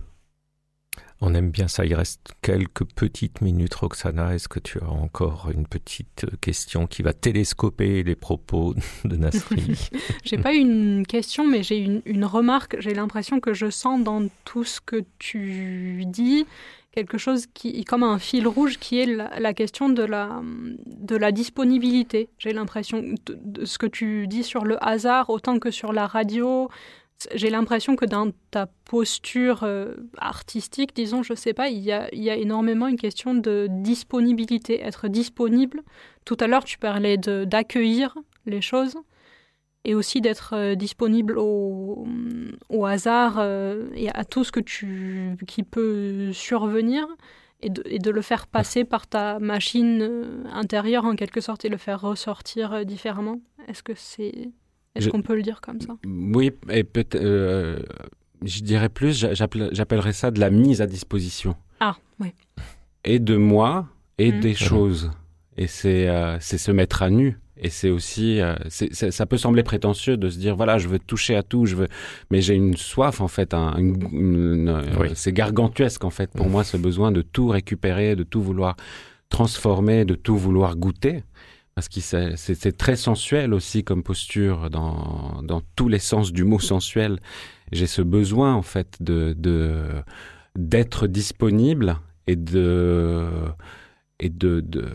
On 1.26 1.34
aime 1.36 1.52
bien 1.52 1.70
ça. 1.70 1.86
Il 1.86 1.94
reste 1.96 2.34
quelques 2.42 2.84
petites 2.84 3.40
minutes, 3.40 3.76
Roxana. 3.76 4.36
Est-ce 4.36 4.50
que 4.50 4.60
tu 4.60 4.80
as 4.82 4.90
encore 4.90 5.50
une 5.56 5.66
petite 5.66 6.26
question 6.42 6.86
qui 6.86 7.02
va 7.02 7.14
télescoper 7.14 8.04
les 8.04 8.16
propos 8.16 8.76
de 9.06 9.16
Nasri? 9.16 9.90
J'ai 10.26 10.38
pas 10.38 10.54
une 10.54 11.08
question, 11.08 11.48
mais 11.48 11.64
j'ai 11.64 11.78
une, 11.78 12.02
une 12.06 12.26
remarque. 12.26 12.76
J'ai 12.80 12.94
l'impression 12.94 13.40
que 13.40 13.54
je 13.54 13.70
sens 13.70 14.04
dans 14.04 14.28
tout 14.44 14.66
ce 14.66 14.82
que 14.82 15.06
tu 15.18 16.04
dis 16.08 16.46
quelque 16.94 17.18
chose 17.18 17.48
qui, 17.54 17.84
comme 17.84 18.04
un 18.04 18.20
fil 18.20 18.48
rouge, 18.48 18.78
qui 18.78 19.00
est 19.00 19.06
la, 19.06 19.54
question 19.54 19.90
de 19.90 20.04
la, 20.04 20.42
de 20.86 21.16
la 21.16 21.32
disponibilité. 21.32 22.30
J'ai 22.38 22.54
l'impression 22.54 23.02
de, 23.02 23.38
de 23.44 23.66
ce 23.66 23.78
que 23.78 23.88
tu 23.88 24.28
dis 24.28 24.44
sur 24.44 24.64
le 24.64 24.78
hasard, 24.84 25.30
autant 25.30 25.60
que 25.60 25.72
sur 25.72 25.92
la 25.92 26.06
radio. 26.06 26.70
J'ai 27.34 27.50
l'impression 27.50 27.96
que 27.96 28.06
dans 28.06 28.32
ta 28.52 28.68
posture 28.86 29.64
euh, 29.64 29.96
artistique, 30.18 30.96
disons, 30.96 31.24
je 31.24 31.34
sais 31.34 31.54
pas, 31.54 31.70
il 31.70 31.80
y, 31.80 31.92
a, 31.92 32.14
il 32.14 32.22
y 32.22 32.30
a 32.30 32.36
énormément 32.36 32.88
une 32.88 32.98
question 32.98 33.34
de 33.34 33.68
disponibilité, 33.70 34.82
être 34.82 35.08
disponible. 35.08 35.82
Tout 36.26 36.38
à 36.40 36.48
l'heure, 36.48 36.64
tu 36.64 36.78
parlais 36.78 37.18
d'accueillir 37.18 38.16
les 38.46 38.62
choses 38.62 38.98
et 39.86 39.96
aussi 39.96 40.22
d'être 40.22 40.54
euh, 40.54 40.76
disponible 40.76 41.38
au, 41.38 42.08
au 42.70 42.86
hasard 42.86 43.36
euh, 43.40 43.88
et 43.96 44.10
à 44.10 44.24
tout 44.24 44.44
ce 44.44 44.52
que 44.52 44.60
tu, 44.60 45.36
qui 45.48 45.64
peut 45.64 46.32
survenir 46.34 47.06
et 47.62 47.70
de, 47.70 47.84
et 47.86 48.00
de 48.00 48.12
le 48.12 48.22
faire 48.22 48.48
passer 48.48 48.84
par 48.86 49.08
ta 49.08 49.40
machine 49.40 50.00
euh, 50.02 50.44
intérieure 50.52 51.06
en 51.06 51.16
quelque 51.16 51.42
sorte 51.42 51.66
et 51.66 51.70
le 51.70 51.78
faire 51.78 52.02
ressortir 52.02 52.86
différemment. 52.86 53.42
Est-ce 53.68 53.84
que 53.84 53.94
c'est 53.96 54.52
est-ce 54.96 55.10
qu'on 55.10 55.22
peut 55.22 55.36
le 55.36 55.42
dire 55.42 55.60
comme 55.60 55.82
ça? 55.82 55.96
Oui, 56.06 56.52
et 56.70 56.84
peut 56.84 57.06
euh, 57.16 57.80
je 58.44 58.62
dirais 58.62 58.90
plus, 58.90 59.26
j'appellerais 59.34 60.14
ça 60.14 60.32
de 60.32 60.40
la 60.40 60.50
mise 60.50 60.82
à 60.82 60.86
disposition. 60.86 61.56
Ah, 61.80 61.96
oui. 62.20 62.34
Et 63.04 63.20
de 63.20 63.36
moi 63.36 63.88
et 64.18 64.32
mmh. 64.32 64.40
des 64.40 64.54
choses. 64.54 65.12
Et 65.58 65.68
c'est 65.68 66.08
euh, 66.10 66.40
se 66.40 66.72
mettre 66.72 67.02
à 67.02 67.10
nu. 67.10 67.40
Et 67.58 67.70
c'est 67.70 67.90
aussi, 67.90 68.42
euh, 68.42 68.56
ça 68.70 69.26
peut 69.26 69.38
sembler 69.38 69.62
prétentieux 69.62 70.18
de 70.18 70.30
se 70.30 70.38
dire 70.38 70.56
voilà, 70.56 70.80
je 70.80 70.88
veux 70.88 71.00
toucher 71.00 71.36
à 71.36 71.44
tout, 71.44 71.66
je 71.66 71.76
veux, 71.76 71.88
mais 72.32 72.42
j'ai 72.42 72.56
une 72.56 72.76
soif 72.76 73.22
en 73.22 73.28
fait, 73.28 73.54
un, 73.54 73.76
une, 73.78 74.02
une, 74.12 74.84
oui. 75.00 75.10
c'est 75.14 75.34
gargantuesque 75.34 76.04
en 76.04 76.10
fait 76.10 76.32
pour 76.32 76.48
mmh. 76.48 76.52
moi 76.52 76.64
ce 76.64 76.78
besoin 76.78 77.12
de 77.12 77.22
tout 77.22 77.50
récupérer, 77.50 78.16
de 78.16 78.24
tout 78.24 78.42
vouloir 78.42 78.76
transformer, 79.30 80.04
de 80.04 80.16
tout 80.16 80.36
vouloir 80.36 80.76
goûter, 80.76 81.24
parce 81.76 81.90
que 81.90 82.00
c'est 82.02 82.78
très 82.78 82.96
sensuel 82.96 83.54
aussi 83.54 83.84
comme 83.84 84.02
posture 84.04 84.70
dans, 84.72 85.42
dans 85.44 85.62
tous 85.76 85.90
les 85.90 86.00
sens 86.00 86.32
du 86.32 86.44
mot 86.44 86.60
sensuel. 86.60 87.20
J'ai 87.72 87.88
ce 87.88 88.02
besoin 88.02 88.54
en 88.54 88.62
fait 88.62 88.98
de 89.00 89.36
d'être 90.56 91.08
disponible 91.08 91.98
et 92.28 92.36
de 92.36 93.28
et 94.20 94.30
de, 94.30 94.62
de 94.62 94.86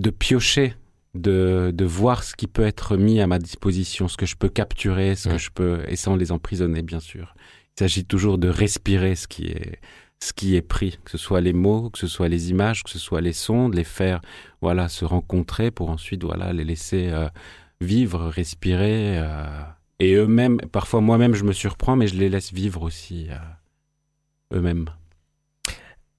de 0.00 0.10
piocher, 0.10 0.74
de, 1.14 1.72
de 1.74 1.84
voir 1.84 2.22
ce 2.24 2.34
qui 2.36 2.46
peut 2.46 2.66
être 2.66 2.96
mis 2.96 3.20
à 3.20 3.26
ma 3.26 3.38
disposition, 3.38 4.08
ce 4.08 4.16
que 4.16 4.26
je 4.26 4.36
peux 4.36 4.48
capturer, 4.48 5.14
ce 5.14 5.28
que 5.28 5.38
je 5.38 5.50
peux, 5.50 5.82
et 5.88 5.96
sans 5.96 6.16
les 6.16 6.32
emprisonner, 6.32 6.82
bien 6.82 7.00
sûr. 7.00 7.34
Il 7.76 7.80
s'agit 7.80 8.04
toujours 8.04 8.38
de 8.38 8.48
respirer 8.48 9.14
ce 9.14 9.28
qui 9.28 9.46
est, 9.46 9.80
ce 10.20 10.32
qui 10.32 10.56
est 10.56 10.62
pris, 10.62 10.98
que 11.04 11.10
ce 11.12 11.18
soit 11.18 11.40
les 11.40 11.52
mots, 11.52 11.90
que 11.90 11.98
ce 11.98 12.08
soit 12.08 12.28
les 12.28 12.50
images, 12.50 12.82
que 12.82 12.90
ce 12.90 12.98
soit 12.98 13.20
les 13.20 13.32
sons, 13.32 13.68
de 13.68 13.76
les 13.76 13.84
faire, 13.84 14.20
voilà, 14.60 14.88
se 14.88 15.04
rencontrer 15.04 15.70
pour 15.70 15.90
ensuite, 15.90 16.24
voilà, 16.24 16.52
les 16.52 16.64
laisser 16.64 17.08
euh, 17.08 17.28
vivre, 17.80 18.26
respirer, 18.26 19.18
euh, 19.18 19.44
et 20.00 20.14
eux-mêmes, 20.14 20.58
parfois 20.72 21.00
moi-même 21.00 21.34
je 21.34 21.44
me 21.44 21.52
surprends, 21.52 21.96
mais 21.96 22.08
je 22.08 22.16
les 22.16 22.28
laisse 22.28 22.52
vivre 22.52 22.82
aussi 22.82 23.28
euh, 23.30 24.58
eux-mêmes. 24.58 24.86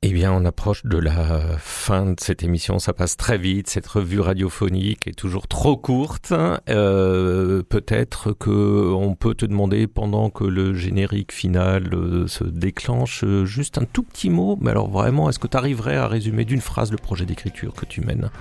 Eh 0.02 0.14
bien, 0.14 0.32
on 0.32 0.46
approche 0.46 0.86
de 0.86 0.98
la 0.98 1.58
fin 1.58 2.06
de 2.06 2.16
cette 2.22 2.42
émission. 2.42 2.80
Ça 2.80 2.94
passe 2.94 3.18
très 3.18 3.38
vite. 3.38 3.70
Cette 3.70 3.86
revue 3.86 4.22
radiophonique 4.22 5.08
est 5.08 5.14
toujours 5.18 5.50
trop 5.50 5.76
courte. 5.76 6.34
Euh, 6.70 7.64
Peut-être 7.64 8.32
que 8.32 8.94
on 8.94 9.16
peut 9.16 9.34
te 9.36 9.46
demander 9.46 9.88
pendant 9.88 10.30
que 10.30 10.46
le 10.46 10.74
générique 10.74 11.34
final 11.34 11.94
euh, 11.94 12.28
se 12.28 12.46
déclenche 12.46 13.26
euh, 13.26 13.44
juste 13.44 13.78
un 13.78 13.84
tout 13.84 14.04
petit 14.04 14.30
mot. 14.30 14.58
Mais 14.62 14.72
alors 14.72 14.90
vraiment, 14.90 15.30
est-ce 15.30 15.38
que 15.40 15.48
tu 15.48 15.58
arriverais 15.58 15.98
à 15.98 16.08
résumer 16.08 16.46
d'une 16.46 16.62
phrase 16.62 16.92
le 16.92 16.98
projet 16.98 17.26
d'écriture 17.26 17.74
que 17.74 17.86
tu 17.86 18.00
mènes? 18.00 18.32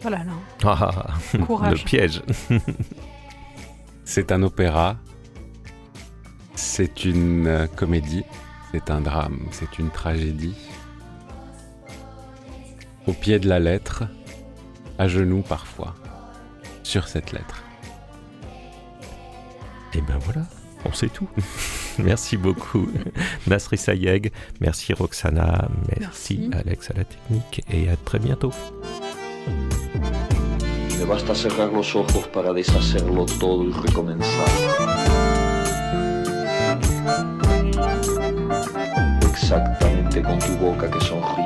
Voilà, 0.00 0.24
là. 0.24 0.32
Ah, 0.64 1.06
Courage. 1.46 1.78
Le 1.78 1.84
piège. 1.84 2.22
C'est 4.04 4.32
un 4.32 4.42
opéra. 4.42 4.96
C'est 6.56 7.04
une 7.04 7.68
comédie. 7.76 8.24
C'est 8.72 8.90
un 8.90 9.02
drame. 9.02 9.38
C'est 9.52 9.78
une 9.78 9.90
tragédie 9.90 10.56
au 13.06 13.12
pied 13.12 13.38
de 13.38 13.48
la 13.48 13.58
lettre, 13.58 14.04
à 14.98 15.08
genoux 15.08 15.42
parfois, 15.46 15.94
sur 16.82 17.08
cette 17.08 17.32
lettre. 17.32 17.62
Et 19.94 20.00
ben 20.00 20.18
voilà, 20.20 20.46
on 20.84 20.92
sait 20.92 21.08
tout. 21.08 21.28
merci 21.98 22.36
beaucoup 22.36 22.88
Nasri 23.46 23.78
Sayeg, 23.78 24.32
merci 24.60 24.92
Roxana, 24.92 25.68
merci, 25.98 26.38
merci 26.38 26.50
Alex 26.52 26.90
à 26.90 26.94
la 26.94 27.04
technique 27.04 27.62
et 27.70 27.88
à 27.88 27.96
très 27.96 28.18
bientôt. 28.18 28.52
Me 30.98 31.04
basta 31.04 31.34
cerrar 31.34 31.70
los 31.72 31.94
ojos 31.94 32.26
para 32.32 32.52
deshacerlo 32.52 33.26
todo 33.38 33.64
y 33.64 33.72
recomenzar. 33.72 34.48
Exactamente 39.30 40.22
con 40.22 40.38
tu 40.38 40.56
boca 40.56 40.90
que 40.90 41.00
sonríe 41.00 41.45